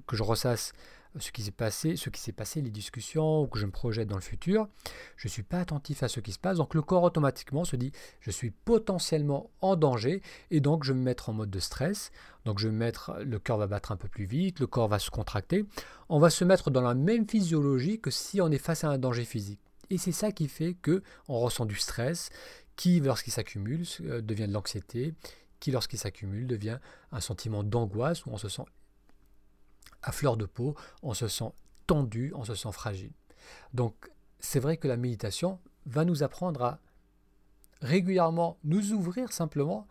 que 0.07 0.17
je 0.17 0.23
ressasse 0.23 0.73
ce 1.19 1.33
qui 1.33 1.43
s'est 1.43 1.51
passé, 1.51 1.97
ce 1.97 2.11
qui 2.11 2.21
s'est 2.21 2.33
passé, 2.33 2.61
les 2.61 2.71
discussions, 2.71 3.43
ou 3.43 3.47
que 3.47 3.59
je 3.59 3.67
me 3.67 3.71
projette 3.71 4.09
dans 4.09 4.17
le 4.17 4.23
futur, 4.23 4.69
je 5.17 5.29
ne 5.29 5.31
suis 5.31 5.43
pas 5.43 5.61
attentif 5.61 6.03
à 6.03 6.09
ce 6.09 6.21
qui 6.21 6.33
se 6.33 6.39
passe. 6.39 6.59
Donc 6.59 6.75
le 6.75 6.83
corps 6.83 7.03
automatiquement 7.03 7.65
se 7.65 7.77
dit 7.77 7.93
je 8.21 8.31
suis 8.31 8.51
potentiellement 8.51 9.51
en 9.61 9.77
danger 9.77 10.23
et 10.51 10.61
donc 10.61 10.85
je 10.85 10.93
vais 10.93 10.99
me 10.99 11.05
mettre 11.05 11.29
en 11.29 11.33
mode 11.33 11.51
de 11.51 11.59
stress. 11.59 12.11
Donc 12.45 12.59
je 12.59 12.69
vais 12.69 12.75
mettre, 12.75 13.17
le 13.25 13.39
cœur 13.39 13.59
va 13.59 13.67
battre 13.67 13.93
un 13.93 13.97
peu 13.97 14.09
plus 14.09 14.27
vite, 14.27 14.61
le 14.61 14.67
corps 14.67 14.89
va 14.89 14.99
se 14.99 15.11
contracter. 15.11 15.65
On 16.09 16.19
va 16.19 16.31
se 16.31 16.45
mettre 16.45 16.71
dans 16.71 16.83
la 16.83 16.95
même 16.95 17.29
physiologie 17.29 18.01
que 18.01 18.11
si 18.11 18.41
on 18.41 18.51
est 18.51 18.59
face 18.59 18.85
à 18.85 18.91
un 18.91 18.99
danger 18.99 19.25
physique. 19.25 19.61
Et 19.91 19.99
c'est 19.99 20.13
ça 20.13 20.33
qui 20.33 20.49
fait 20.49 20.75
que 20.75 21.03
on 21.29 21.39
ressent 21.39 21.65
du 21.65 21.77
stress, 21.77 22.31
qui 22.75 23.01
lorsqu'il 23.01 23.33
s'accumule 23.33 23.85
euh, 24.03 24.21
devient 24.21 24.49
de 24.49 24.53
l'anxiété, 24.53 25.15
qui 25.61 25.71
lorsqu'il 25.71 25.99
s'accumule 25.99 26.47
devient 26.47 26.79
un 27.13 27.21
sentiment 27.21 27.63
d'angoisse 27.63 28.27
où 28.27 28.31
on 28.31 28.37
se 28.37 28.49
sent 28.49 28.65
à 30.07 30.13
fleur 30.13 30.37
de 30.37 30.47
peau, 30.47 30.75
on 31.03 31.13
se 31.13 31.29
sent 31.29 31.53
tendu, 31.87 32.33
on 32.35 32.45
se 32.45 32.55
sent 32.55 32.73
fragile. 32.73 33.13
Donc 33.75 34.11
c'est 34.39 34.61
vrai 34.61 34.77
que 34.77 34.89
la 34.89 34.97
méditation 34.97 35.59
va 35.85 36.05
nous 36.05 36.23
apprendre 36.23 36.63
à 36.63 36.79
régulièrement 37.83 38.57
nous 38.65 38.93
ouvrir 38.93 39.33
simplement 39.33 39.87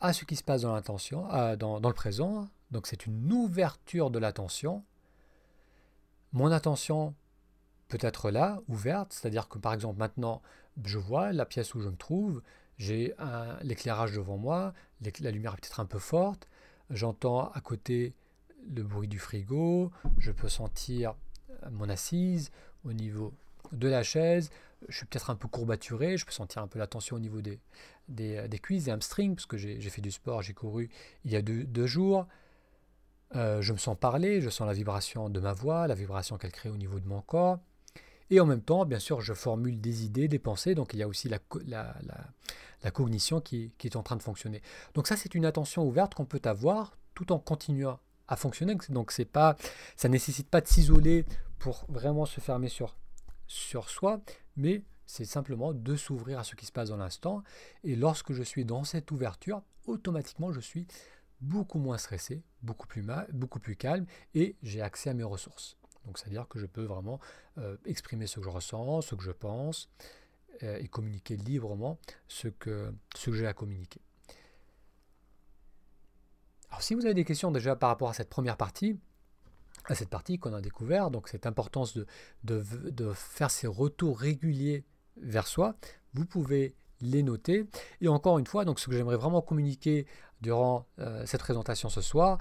à 0.00 0.12
ce 0.12 0.24
qui 0.24 0.36
se 0.36 0.42
passe 0.42 0.62
dans 0.62 0.72
l'intention, 0.72 1.28
dans, 1.56 1.80
dans 1.80 1.88
le 1.88 1.94
présent. 1.94 2.48
Donc 2.70 2.86
c'est 2.86 3.06
une 3.06 3.30
ouverture 3.32 4.10
de 4.10 4.18
l'attention. 4.18 4.84
Mon 6.32 6.50
attention 6.52 7.14
peut 7.88 7.98
être 8.00 8.30
là, 8.30 8.60
ouverte, 8.68 9.12
c'est-à-dire 9.12 9.48
que 9.48 9.58
par 9.58 9.74
exemple 9.74 9.98
maintenant, 9.98 10.42
je 10.84 10.98
vois 10.98 11.32
la 11.32 11.44
pièce 11.44 11.74
où 11.74 11.80
je 11.80 11.88
me 11.88 11.96
trouve, 11.96 12.40
j'ai 12.78 13.14
l'éclairage 13.62 14.12
devant 14.12 14.38
moi, 14.38 14.72
la 15.20 15.30
lumière 15.32 15.54
est 15.54 15.60
peut-être 15.60 15.80
un 15.80 15.86
peu 15.86 15.98
forte, 15.98 16.48
j'entends 16.88 17.50
à 17.50 17.60
côté 17.60 18.14
le 18.74 18.82
bruit 18.82 19.08
du 19.08 19.18
frigo, 19.18 19.90
je 20.18 20.32
peux 20.32 20.48
sentir 20.48 21.14
mon 21.70 21.88
assise 21.88 22.50
au 22.84 22.92
niveau 22.92 23.32
de 23.72 23.88
la 23.88 24.02
chaise, 24.02 24.50
je 24.88 24.96
suis 24.96 25.06
peut-être 25.06 25.30
un 25.30 25.36
peu 25.36 25.48
courbaturé, 25.48 26.16
je 26.16 26.24
peux 26.24 26.32
sentir 26.32 26.62
un 26.62 26.66
peu 26.66 26.78
la 26.78 26.86
tension 26.86 27.16
au 27.16 27.20
niveau 27.20 27.40
des, 27.40 27.60
des, 28.08 28.48
des 28.48 28.58
cuisses, 28.58 28.84
des 28.84 28.90
hamstrings, 28.90 29.34
parce 29.34 29.46
que 29.46 29.56
j'ai 29.56 29.80
fait 29.80 30.00
du 30.00 30.10
sport, 30.10 30.42
j'ai 30.42 30.54
couru 30.54 30.90
il 31.24 31.30
y 31.30 31.36
a 31.36 31.42
deux, 31.42 31.86
jours. 31.86 32.26
Euh, 33.36 33.62
je 33.62 33.72
me 33.72 33.78
sens 33.78 33.96
parler, 33.98 34.40
je 34.40 34.50
sens 34.50 34.66
la 34.66 34.72
vibration 34.72 35.28
de 35.28 35.38
ma 35.38 35.52
voix, 35.52 35.86
la 35.86 35.94
vibration 35.94 36.36
qu'elle 36.36 36.52
crée 36.52 36.68
au 36.68 36.76
niveau 36.76 36.98
de 36.98 37.06
mon 37.06 37.20
corps. 37.20 37.58
Et 38.30 38.40
en 38.40 38.46
même 38.46 38.62
temps, 38.62 38.84
bien 38.86 38.98
sûr, 38.98 39.20
je 39.20 39.34
formule 39.34 39.80
des 39.80 40.04
idées, 40.04 40.28
des 40.28 40.38
pensées, 40.38 40.74
donc 40.74 40.94
il 40.94 41.00
y 41.00 41.02
a 41.02 41.08
aussi 41.08 41.28
la, 41.28 41.40
cognition 42.92 43.40
qui, 43.40 43.72
qui, 43.76 43.88
est 43.88 43.96
en 43.96 44.02
train 44.02 44.16
de 44.16 44.22
fonctionner. 44.22 44.62
Donc 44.94 45.06
ça, 45.06 45.16
c'est 45.16 45.34
une 45.34 45.44
attention 45.44 45.84
ouverte 45.84 46.14
qu'on 46.14 46.24
peut 46.24 46.40
avoir 46.44 46.96
tout 47.14 47.32
en 47.32 47.38
continuant 47.38 47.98
fonctionner. 48.36 48.76
Donc 48.88 49.12
c'est 49.12 49.24
pas, 49.24 49.56
ça 49.96 50.08
nécessite 50.08 50.48
pas 50.48 50.60
de 50.60 50.68
s'isoler 50.68 51.24
pour 51.58 51.84
vraiment 51.88 52.26
se 52.26 52.40
fermer 52.40 52.68
sur, 52.68 52.96
sur 53.46 53.88
soi, 53.88 54.20
mais 54.56 54.82
c'est 55.06 55.24
simplement 55.24 55.72
de 55.72 55.96
s'ouvrir 55.96 56.38
à 56.38 56.44
ce 56.44 56.54
qui 56.54 56.66
se 56.66 56.72
passe 56.72 56.90
dans 56.90 56.96
l'instant. 56.96 57.42
Et 57.84 57.96
lorsque 57.96 58.32
je 58.32 58.42
suis 58.42 58.64
dans 58.64 58.84
cette 58.84 59.10
ouverture, 59.10 59.62
automatiquement 59.86 60.52
je 60.52 60.60
suis 60.60 60.86
beaucoup 61.40 61.78
moins 61.78 61.98
stressé, 61.98 62.42
beaucoup 62.62 62.86
plus, 62.86 63.04
beaucoup 63.32 63.60
plus 63.60 63.76
calme 63.76 64.06
et 64.34 64.56
j'ai 64.62 64.80
accès 64.80 65.10
à 65.10 65.14
mes 65.14 65.24
ressources. 65.24 65.76
Donc 66.06 66.18
c'est-à-dire 66.18 66.46
que 66.48 66.58
je 66.58 66.66
peux 66.66 66.84
vraiment 66.84 67.20
euh, 67.58 67.76
exprimer 67.84 68.26
ce 68.26 68.40
que 68.40 68.44
je 68.44 68.50
ressens, 68.50 69.02
ce 69.02 69.14
que 69.14 69.22
je 69.22 69.32
pense 69.32 69.90
euh, 70.62 70.78
et 70.78 70.88
communiquer 70.88 71.36
librement 71.36 71.98
ce 72.28 72.48
que, 72.48 72.92
ce 73.14 73.30
que 73.30 73.36
j'ai 73.36 73.46
à 73.46 73.52
communiquer. 73.52 74.00
Alors 76.70 76.82
si 76.82 76.94
vous 76.94 77.04
avez 77.04 77.14
des 77.14 77.24
questions 77.24 77.50
déjà 77.50 77.76
par 77.76 77.88
rapport 77.88 78.10
à 78.10 78.14
cette 78.14 78.30
première 78.30 78.56
partie, 78.56 78.98
à 79.86 79.94
cette 79.94 80.08
partie 80.08 80.38
qu'on 80.38 80.54
a 80.54 80.60
découvert, 80.60 81.10
donc 81.10 81.28
cette 81.28 81.46
importance 81.46 81.94
de, 81.96 82.06
de, 82.44 83.12
faire 83.12 83.50
ces 83.50 83.66
retours 83.66 84.18
réguliers 84.18 84.84
vers 85.16 85.46
soi, 85.46 85.74
vous 86.14 86.26
pouvez 86.26 86.74
les 87.00 87.22
noter. 87.22 87.66
Et 88.00 88.08
encore 88.08 88.38
une 88.38 88.46
fois, 88.46 88.64
donc 88.64 88.78
ce 88.78 88.86
que 88.86 88.92
j'aimerais 88.94 89.16
vraiment 89.16 89.42
communiquer 89.42 90.06
durant 90.40 90.86
euh, 90.98 91.24
cette 91.26 91.40
présentation 91.40 91.88
ce 91.88 92.00
soir, 92.00 92.38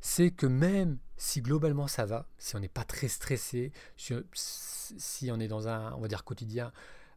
c'est 0.00 0.30
que 0.30 0.46
même 0.46 0.98
si 1.16 1.42
globalement 1.42 1.86
ça 1.86 2.06
va, 2.06 2.26
si 2.38 2.56
on 2.56 2.60
n'est 2.60 2.68
pas 2.68 2.84
très 2.84 3.08
stressé, 3.08 3.72
si, 3.96 5.30
on 5.30 5.40
est 5.40 5.48
dans 5.48 5.68
un, 5.68 5.92
on 5.94 6.00
va 6.00 6.08
dire, 6.08 6.24
quotidien 6.24 6.72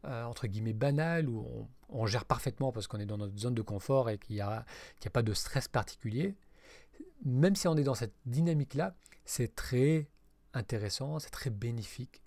euh, 0.06 0.24
entre 0.24 0.48
guillemets 0.48 0.74
banal, 0.74 1.30
où 1.30 1.68
on, 1.90 2.06
gère 2.06 2.26
parfaitement 2.26 2.72
parce 2.72 2.88
qu'on 2.88 3.00
est 3.00 3.06
dans 3.06 3.18
notre 3.18 3.38
zone 3.38 3.54
de 3.54 3.62
confort 3.62 4.10
et 4.10 4.18
qu'il 4.18 4.36
n'y 4.36 4.42
a, 4.42 4.66
a, 5.06 5.10
pas 5.10 5.24
de 5.24 5.34
stress 5.34 5.68
particulier, 5.68 6.36
même 7.26 7.56
si 7.56 7.68
on 7.68 7.76
est 7.78 7.84
dans 7.84 7.96
cette 7.96 8.16
dynamique-là, 8.26 8.96
c'est 9.26 9.56
très 9.56 10.10
intéressant, 10.54 11.20
c'est 11.20 11.30
très 11.30 11.50
bénéfique 11.50 12.22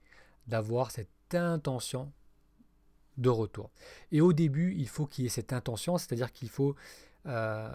d'avoir 0.46 0.90
cette 0.90 1.10
intention 1.34 2.12
de 3.18 3.28
retour. 3.28 3.70
Et 4.12 4.20
au 4.20 4.32
début, 4.32 4.74
il 4.76 4.88
faut 4.88 5.06
qu'il 5.06 5.24
y 5.24 5.26
ait 5.26 5.30
cette 5.30 5.52
intention, 5.52 5.98
c'est-à-dire 5.98 6.32
qu'il 6.32 6.48
faut 6.48 6.76
euh, 7.26 7.70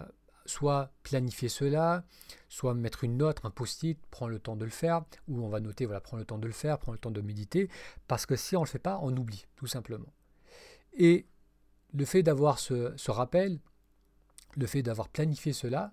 soit 0.46 0.92
planifier 1.02 1.48
cela, 1.48 2.04
soit 2.48 2.74
mettre 2.74 3.04
une 3.04 3.16
note, 3.16 3.38
un 3.44 3.50
post-it, 3.50 3.98
prendre 4.10 4.30
le 4.30 4.38
temps 4.38 4.56
de 4.56 4.64
le 4.64 4.70
faire, 4.70 5.02
ou 5.28 5.42
on 5.42 5.48
va 5.48 5.60
noter, 5.60 5.86
voilà, 5.86 6.00
prendre 6.00 6.20
le 6.20 6.26
temps 6.26 6.38
de 6.38 6.46
le 6.46 6.52
faire, 6.52 6.78
prendre 6.78 6.94
le 6.94 7.00
temps 7.00 7.10
de 7.10 7.20
méditer, 7.20 7.68
parce 8.08 8.26
que 8.26 8.36
si 8.36 8.56
on 8.56 8.60
ne 8.60 8.66
le 8.66 8.70
fait 8.70 8.78
pas, 8.78 8.98
on 9.02 9.16
oublie, 9.16 9.46
tout 9.56 9.66
simplement. 9.66 10.12
Et 10.94 11.26
le 11.94 12.04
fait 12.04 12.22
d'avoir 12.22 12.58
ce, 12.58 13.10
rappel, 13.10 13.58
le 14.56 14.66
fait 14.66 14.82
d'avoir 14.82 15.08
planifié 15.08 15.52
cela, 15.52 15.92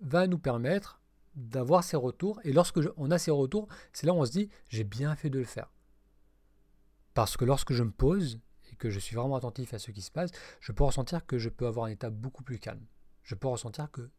va 0.00 0.26
nous 0.26 0.38
permettre 0.38 1.00
d'avoir 1.34 1.84
ces 1.84 1.96
retours, 1.96 2.40
et 2.44 2.52
lorsque 2.52 2.80
on 2.96 3.10
a 3.10 3.18
ces 3.18 3.30
retours, 3.30 3.68
c'est 3.92 4.06
là 4.06 4.12
où 4.12 4.16
on 4.16 4.24
se 4.24 4.32
dit, 4.32 4.48
j'ai 4.68 4.84
bien 4.84 5.14
fait 5.14 5.30
de 5.30 5.38
le 5.38 5.44
faire. 5.44 5.70
Parce 7.14 7.36
que 7.36 7.44
lorsque 7.44 7.72
je 7.72 7.82
me 7.82 7.92
pose, 7.92 8.40
et 8.72 8.76
que 8.76 8.90
je 8.90 8.98
suis 8.98 9.16
vraiment 9.16 9.36
attentif 9.36 9.74
à 9.74 9.78
ce 9.78 9.90
qui 9.90 10.02
se 10.02 10.10
passe, 10.10 10.30
je 10.60 10.72
peux 10.72 10.84
ressentir 10.84 11.26
que 11.26 11.38
je 11.38 11.48
peux 11.48 11.66
avoir 11.66 11.86
un 11.86 11.90
état 11.90 12.10
beaucoup 12.10 12.42
plus 12.42 12.58
calme 12.58 12.84
je 13.30 13.34
peux 13.34 13.48
ressentir 13.48 13.90
que 13.90 14.10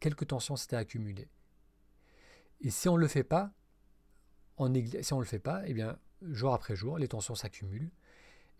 quelques 0.00 0.28
tensions 0.28 0.56
s'étaient 0.56 0.76
accumulées. 0.76 1.28
Et 2.60 2.70
si 2.70 2.88
on 2.88 2.94
ne 2.94 3.00
le 3.00 3.08
fait 3.08 3.24
pas, 3.24 3.52
si 5.02 5.12
on 5.12 5.18
le 5.18 5.26
fait 5.26 5.40
pas, 5.40 5.62
eh 5.66 5.74
bien, 5.74 5.98
jour 6.22 6.54
après 6.54 6.76
jour, 6.76 6.98
les 6.98 7.08
tensions 7.08 7.34
s'accumulent. 7.34 7.90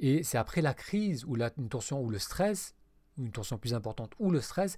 Et 0.00 0.24
c'est 0.24 0.38
après 0.38 0.62
la 0.62 0.74
crise 0.74 1.24
ou 1.24 1.37
la, 1.37 1.53
une 1.57 1.68
tension 1.68 2.03
ou 2.03 2.11
le 2.11 2.18
stress, 2.18 2.74
ou 3.16 3.22
une 3.24 3.31
tension 3.31 3.57
plus 3.57 3.74
importante 3.74 4.12
ou 4.18 4.31
le 4.31 4.40
stress, 4.40 4.77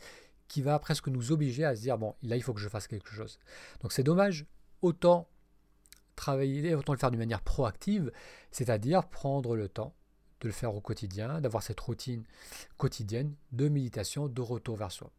qui 0.48 0.62
va 0.62 0.78
presque 0.78 1.08
nous 1.08 1.32
obliger 1.32 1.64
à 1.64 1.74
se 1.74 1.82
dire 1.82 1.98
bon, 1.98 2.14
là, 2.22 2.36
il 2.36 2.42
faut 2.42 2.54
que 2.54 2.60
je 2.60 2.68
fasse 2.68 2.86
quelque 2.86 3.10
chose. 3.10 3.38
Donc 3.80 3.92
c'est 3.92 4.02
dommage. 4.02 4.46
Autant 4.82 5.28
travailler, 6.16 6.74
autant 6.74 6.92
le 6.92 6.98
faire 6.98 7.10
d'une 7.10 7.20
manière 7.20 7.42
proactive, 7.42 8.10
c'est-à-dire 8.50 9.08
prendre 9.08 9.54
le 9.54 9.68
temps 9.68 9.94
de 10.40 10.48
le 10.48 10.52
faire 10.52 10.74
au 10.74 10.80
quotidien, 10.80 11.40
d'avoir 11.40 11.62
cette 11.62 11.80
routine 11.80 12.24
quotidienne 12.76 13.34
de 13.52 13.68
méditation, 13.68 14.28
de 14.28 14.40
retour 14.42 14.76
vers 14.76 14.92
soi, 14.92 15.10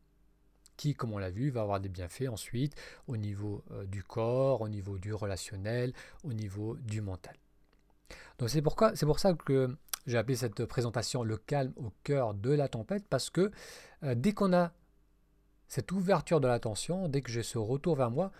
qui, 0.76 0.94
comme 0.94 1.14
on 1.14 1.18
l'a 1.18 1.32
vu, 1.32 1.50
va 1.50 1.62
avoir 1.62 1.80
des 1.80 1.90
bienfaits 1.90 2.28
ensuite 2.30 2.76
au 3.08 3.18
niveau 3.18 3.64
euh, 3.72 3.86
du 3.86 4.04
corps, 4.04 4.62
au 4.62 4.70
niveau 4.70 4.98
du 4.98 5.14
relationnel, 5.14 5.94
au 6.24 6.34
niveau 6.34 6.76
du 6.78 7.02
mental. 7.02 7.36
Donc 8.38 8.50
c'est 8.50 8.62
pourquoi, 8.62 8.96
c'est 8.96 9.06
pour 9.06 9.20
ça 9.20 9.34
que 9.34 9.76
j'ai 10.06 10.18
appelé 10.18 10.36
cette 10.36 10.66
présentation 10.66 11.24
le 11.24 11.38
calme 11.38 11.74
au 11.78 11.92
cœur 12.04 12.34
de 12.34 12.52
la 12.52 12.68
tempête, 12.68 13.06
parce 13.10 13.30
que 13.30 13.52
euh, 14.04 14.16
dès 14.16 14.34
qu'on 14.34 14.54
a 14.54 14.72
cette 15.68 15.92
ouverture 15.92 16.40
de 16.40 16.48
l'attention, 16.48 17.10
dès 17.10 17.22
que 17.22 17.32
j'ai 17.32 17.44
ce 17.44 17.58
retour 17.58 17.96
vers 17.96 18.12
moi, 18.12 18.32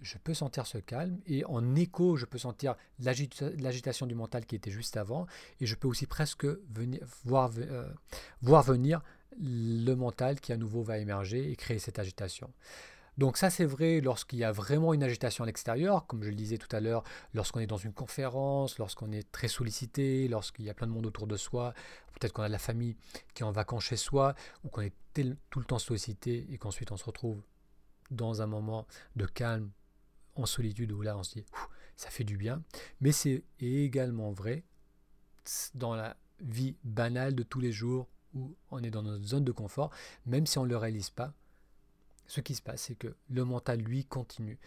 je 0.00 0.18
peux 0.18 0.34
sentir 0.34 0.66
ce 0.66 0.78
calme 0.78 1.20
et 1.26 1.44
en 1.44 1.74
écho, 1.76 2.16
je 2.16 2.26
peux 2.26 2.38
sentir 2.38 2.74
l'agitation 2.98 4.06
du 4.06 4.14
mental 4.14 4.46
qui 4.46 4.56
était 4.56 4.70
juste 4.70 4.96
avant 4.96 5.26
et 5.60 5.66
je 5.66 5.74
peux 5.76 5.86
aussi 5.86 6.06
presque 6.06 6.44
euh, 6.44 6.58
voir 7.22 8.62
venir 8.62 9.00
le 9.38 9.94
mental 9.94 10.40
qui 10.40 10.52
à 10.52 10.56
nouveau 10.56 10.82
va 10.82 10.98
émerger 10.98 11.50
et 11.50 11.56
créer 11.56 11.78
cette 11.78 11.98
agitation. 11.98 12.50
Donc 13.18 13.36
ça 13.36 13.50
c'est 13.50 13.64
vrai 13.64 14.00
lorsqu'il 14.00 14.38
y 14.38 14.44
a 14.44 14.52
vraiment 14.52 14.94
une 14.94 15.02
agitation 15.02 15.44
à 15.44 15.46
l'extérieur, 15.46 16.06
comme 16.06 16.22
je 16.22 16.30
le 16.30 16.34
disais 16.34 16.58
tout 16.58 16.74
à 16.74 16.80
l'heure, 16.80 17.04
lorsqu'on 17.34 17.60
est 17.60 17.66
dans 17.66 17.76
une 17.76 17.92
conférence, 17.92 18.78
lorsqu'on 18.78 19.12
est 19.12 19.30
très 19.30 19.48
sollicité, 19.48 20.28
lorsqu'il 20.28 20.64
y 20.64 20.70
a 20.70 20.74
plein 20.74 20.86
de 20.86 20.92
monde 20.92 21.06
autour 21.06 21.26
de 21.26 21.36
soi, 21.36 21.74
peut-être 22.18 22.32
qu'on 22.32 22.42
a 22.42 22.48
de 22.48 22.52
la 22.52 22.58
famille 22.58 22.96
qui 23.34 23.42
est 23.42 23.46
en 23.46 23.52
vacances 23.52 23.84
chez 23.84 23.96
soi, 23.96 24.34
ou 24.64 24.68
qu'on 24.68 24.82
est 24.82 24.94
tout 25.50 25.58
le 25.58 25.64
temps 25.66 25.78
sollicité 25.78 26.46
et 26.50 26.58
qu'ensuite 26.58 26.90
on 26.90 26.96
se 26.96 27.04
retrouve 27.04 27.42
dans 28.10 28.40
un 28.40 28.46
moment 28.46 28.86
de 29.16 29.26
calme, 29.26 29.70
en 30.34 30.46
solitude 30.46 30.92
où 30.92 31.02
là 31.02 31.16
on 31.16 31.22
se 31.22 31.34
dit 31.34 31.44
ça 31.96 32.08
fait 32.08 32.24
du 32.24 32.36
bien. 32.36 32.62
Mais 33.00 33.12
c'est 33.12 33.44
également 33.60 34.32
vrai 34.32 34.64
dans 35.74 35.94
la 35.94 36.16
vie 36.40 36.76
banale 36.84 37.34
de 37.34 37.42
tous 37.42 37.60
les 37.60 37.72
jours 37.72 38.08
où 38.34 38.56
on 38.70 38.82
est 38.82 38.90
dans 38.90 39.02
notre 39.02 39.24
zone 39.24 39.44
de 39.44 39.52
confort, 39.52 39.90
même 40.24 40.46
si 40.46 40.58
on 40.58 40.64
ne 40.64 40.70
le 40.70 40.76
réalise 40.76 41.10
pas. 41.10 41.34
Ce 42.26 42.40
qui 42.40 42.54
se 42.54 42.62
passe, 42.62 42.82
c'est 42.82 42.94
que 42.94 43.14
le 43.28 43.44
mental, 43.44 43.80
lui, 43.80 44.04
continue 44.04 44.58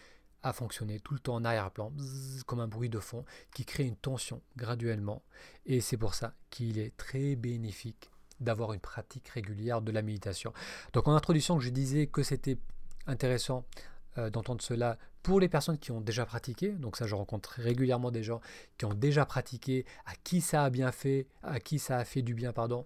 à 0.44 0.54
fonctionner 0.54 1.00
tout 1.00 1.14
le 1.16 1.20
temps 1.20 1.36
en 1.36 1.44
arrière-plan, 1.44 1.92
comme 2.46 2.60
un 2.60 2.68
bruit 2.68 2.90
de 2.90 3.00
fond, 3.00 3.26
qui 3.54 3.66
crée 3.66 3.86
une 3.86 3.96
tension 3.96 4.42
graduellement. 4.58 5.24
Et 5.66 5.82
c'est 5.82 5.98
pour 5.98 6.14
ça 6.14 6.36
qu'il 6.52 6.78
est 6.78 6.96
très 6.98 7.36
bénéfique 7.36 8.12
d'avoir 8.40 8.74
une 8.74 8.80
pratique 8.80 9.28
régulière 9.30 9.82
de 9.82 9.92
la 9.92 10.04
méditation. 10.04 10.54
Donc 10.94 11.08
en 11.08 11.16
introduction, 11.16 11.60
je 11.60 11.70
disais 11.70 12.06
que 12.06 12.22
c'était 12.22 12.58
intéressant 13.08 13.66
euh, 14.18 14.30
d'entendre 14.30 14.62
cela 14.62 14.98
pour 15.24 15.40
les 15.40 15.50
personnes 15.50 15.80
qui 15.80 15.92
ont 15.92 16.02
déjà 16.02 16.26
pratiqué. 16.26 16.70
Donc 16.74 16.96
ça, 16.96 17.08
je 17.08 17.16
rencontre 17.16 17.56
régulièrement 17.58 18.12
des 18.12 18.24
gens 18.24 18.40
qui 18.78 18.86
ont 18.86 18.94
déjà 18.94 19.26
pratiqué, 19.26 19.86
à 20.06 20.14
qui 20.24 20.42
ça 20.42 20.64
a 20.66 20.70
bien 20.70 20.92
fait, 20.92 21.28
à 21.42 21.60
qui 21.60 21.80
ça 21.80 21.98
a 21.98 22.06
fait 22.06 22.22
du 22.22 22.36
bien, 22.36 22.54
pardon, 22.54 22.86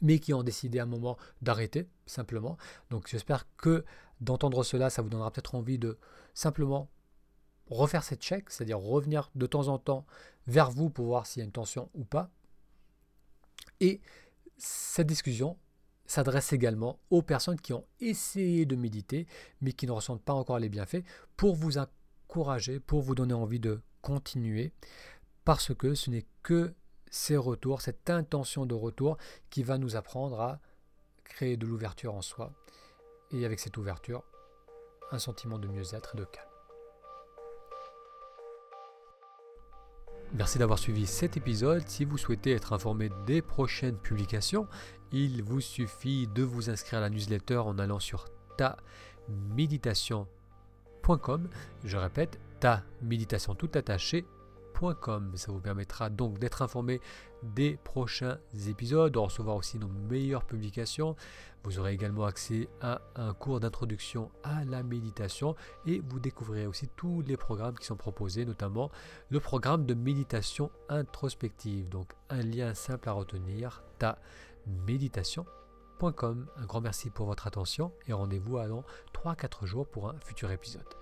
mais 0.00 0.18
qui 0.18 0.32
ont 0.34 0.42
décidé 0.42 0.78
à 0.78 0.84
un 0.84 0.86
moment 0.86 1.16
d'arrêter, 1.42 1.88
simplement. 2.06 2.56
Donc 2.90 3.08
j'espère 3.08 3.46
que 3.56 3.84
d'entendre 4.20 4.62
cela, 4.62 4.90
ça 4.90 5.02
vous 5.02 5.08
donnera 5.08 5.30
peut-être 5.30 5.54
envie 5.54 5.78
de 5.78 5.98
simplement 6.34 6.90
refaire 7.68 8.02
cette 8.02 8.22
check, 8.22 8.50
c'est-à-dire 8.50 8.78
revenir 8.78 9.30
de 9.34 9.46
temps 9.46 9.68
en 9.68 9.78
temps 9.78 10.04
vers 10.46 10.70
vous 10.70 10.90
pour 10.90 11.06
voir 11.06 11.26
s'il 11.26 11.40
y 11.40 11.42
a 11.42 11.46
une 11.46 11.52
tension 11.52 11.88
ou 11.94 12.04
pas. 12.04 12.30
Et 13.80 14.00
cette 14.58 15.06
discussion, 15.06 15.56
s'adresse 16.10 16.52
également 16.52 16.98
aux 17.10 17.22
personnes 17.22 17.60
qui 17.60 17.72
ont 17.72 17.86
essayé 18.00 18.66
de 18.66 18.74
méditer 18.74 19.28
mais 19.60 19.72
qui 19.72 19.86
ne 19.86 19.92
ressentent 19.92 20.22
pas 20.24 20.34
encore 20.34 20.58
les 20.58 20.68
bienfaits 20.68 21.04
pour 21.36 21.54
vous 21.54 21.78
encourager, 21.78 22.80
pour 22.80 23.00
vous 23.00 23.14
donner 23.14 23.32
envie 23.32 23.60
de 23.60 23.80
continuer 24.02 24.72
parce 25.44 25.72
que 25.72 25.94
ce 25.94 26.10
n'est 26.10 26.26
que 26.42 26.74
ces 27.10 27.36
retours, 27.36 27.82
cette 27.82 28.08
intention 28.08 28.66
de 28.66 28.74
retour 28.74 29.18
qui 29.50 29.62
va 29.62 29.78
nous 29.78 29.96
apprendre 29.96 30.40
à 30.40 30.60
créer 31.24 31.56
de 31.56 31.66
l'ouverture 31.66 32.14
en 32.14 32.22
soi 32.22 32.52
et 33.30 33.44
avec 33.44 33.60
cette 33.60 33.76
ouverture, 33.76 34.24
un 35.12 35.18
sentiment 35.18 35.58
de 35.58 35.68
mieux-être 35.68 36.14
et 36.14 36.18
de 36.18 36.24
calme. 36.24 36.50
Merci 40.32 40.58
d'avoir 40.58 40.78
suivi 40.78 41.06
cet 41.06 41.36
épisode. 41.36 41.88
Si 41.88 42.04
vous 42.04 42.16
souhaitez 42.16 42.52
être 42.52 42.72
informé 42.72 43.10
des 43.26 43.42
prochaines 43.42 43.96
publications, 43.96 44.68
il 45.10 45.42
vous 45.42 45.60
suffit 45.60 46.28
de 46.28 46.44
vous 46.44 46.70
inscrire 46.70 47.00
à 47.00 47.02
la 47.02 47.10
newsletter 47.10 47.56
en 47.56 47.80
allant 47.80 47.98
sur 47.98 48.26
ta 48.56 48.76
méditation.com. 49.28 51.48
Je 51.84 51.96
répète, 51.96 52.38
ta 52.60 52.84
méditation 53.02 53.56
tout 53.56 53.70
attaché 53.74 54.24
ça 55.34 55.52
vous 55.52 55.60
permettra 55.60 56.08
donc 56.10 56.38
d'être 56.38 56.62
informé 56.62 57.00
des 57.42 57.76
prochains 57.84 58.38
épisodes, 58.68 59.12
de 59.12 59.18
recevoir 59.18 59.56
aussi 59.56 59.78
nos 59.78 59.88
meilleures 59.88 60.44
publications. 60.44 61.16
Vous 61.62 61.78
aurez 61.78 61.92
également 61.92 62.24
accès 62.24 62.68
à 62.80 63.02
un 63.14 63.34
cours 63.34 63.60
d'introduction 63.60 64.30
à 64.42 64.64
la 64.64 64.82
méditation 64.82 65.54
et 65.86 66.00
vous 66.08 66.18
découvrirez 66.18 66.66
aussi 66.66 66.88
tous 66.96 67.22
les 67.22 67.36
programmes 67.36 67.78
qui 67.78 67.86
sont 67.86 67.96
proposés, 67.96 68.46
notamment 68.46 68.90
le 69.28 69.40
programme 69.40 69.84
de 69.84 69.94
méditation 69.94 70.70
introspective. 70.88 71.88
Donc 71.88 72.14
un 72.30 72.42
lien 72.42 72.72
simple 72.74 73.08
à 73.08 73.12
retenir, 73.12 73.82
ta 73.98 74.18
méditation.com. 74.66 76.46
Un 76.56 76.64
grand 76.64 76.80
merci 76.80 77.10
pour 77.10 77.26
votre 77.26 77.46
attention 77.46 77.92
et 78.08 78.14
rendez-vous 78.14 78.56
dans 78.56 78.84
3-4 79.12 79.66
jours 79.66 79.86
pour 79.86 80.08
un 80.08 80.18
futur 80.20 80.50
épisode. 80.50 80.99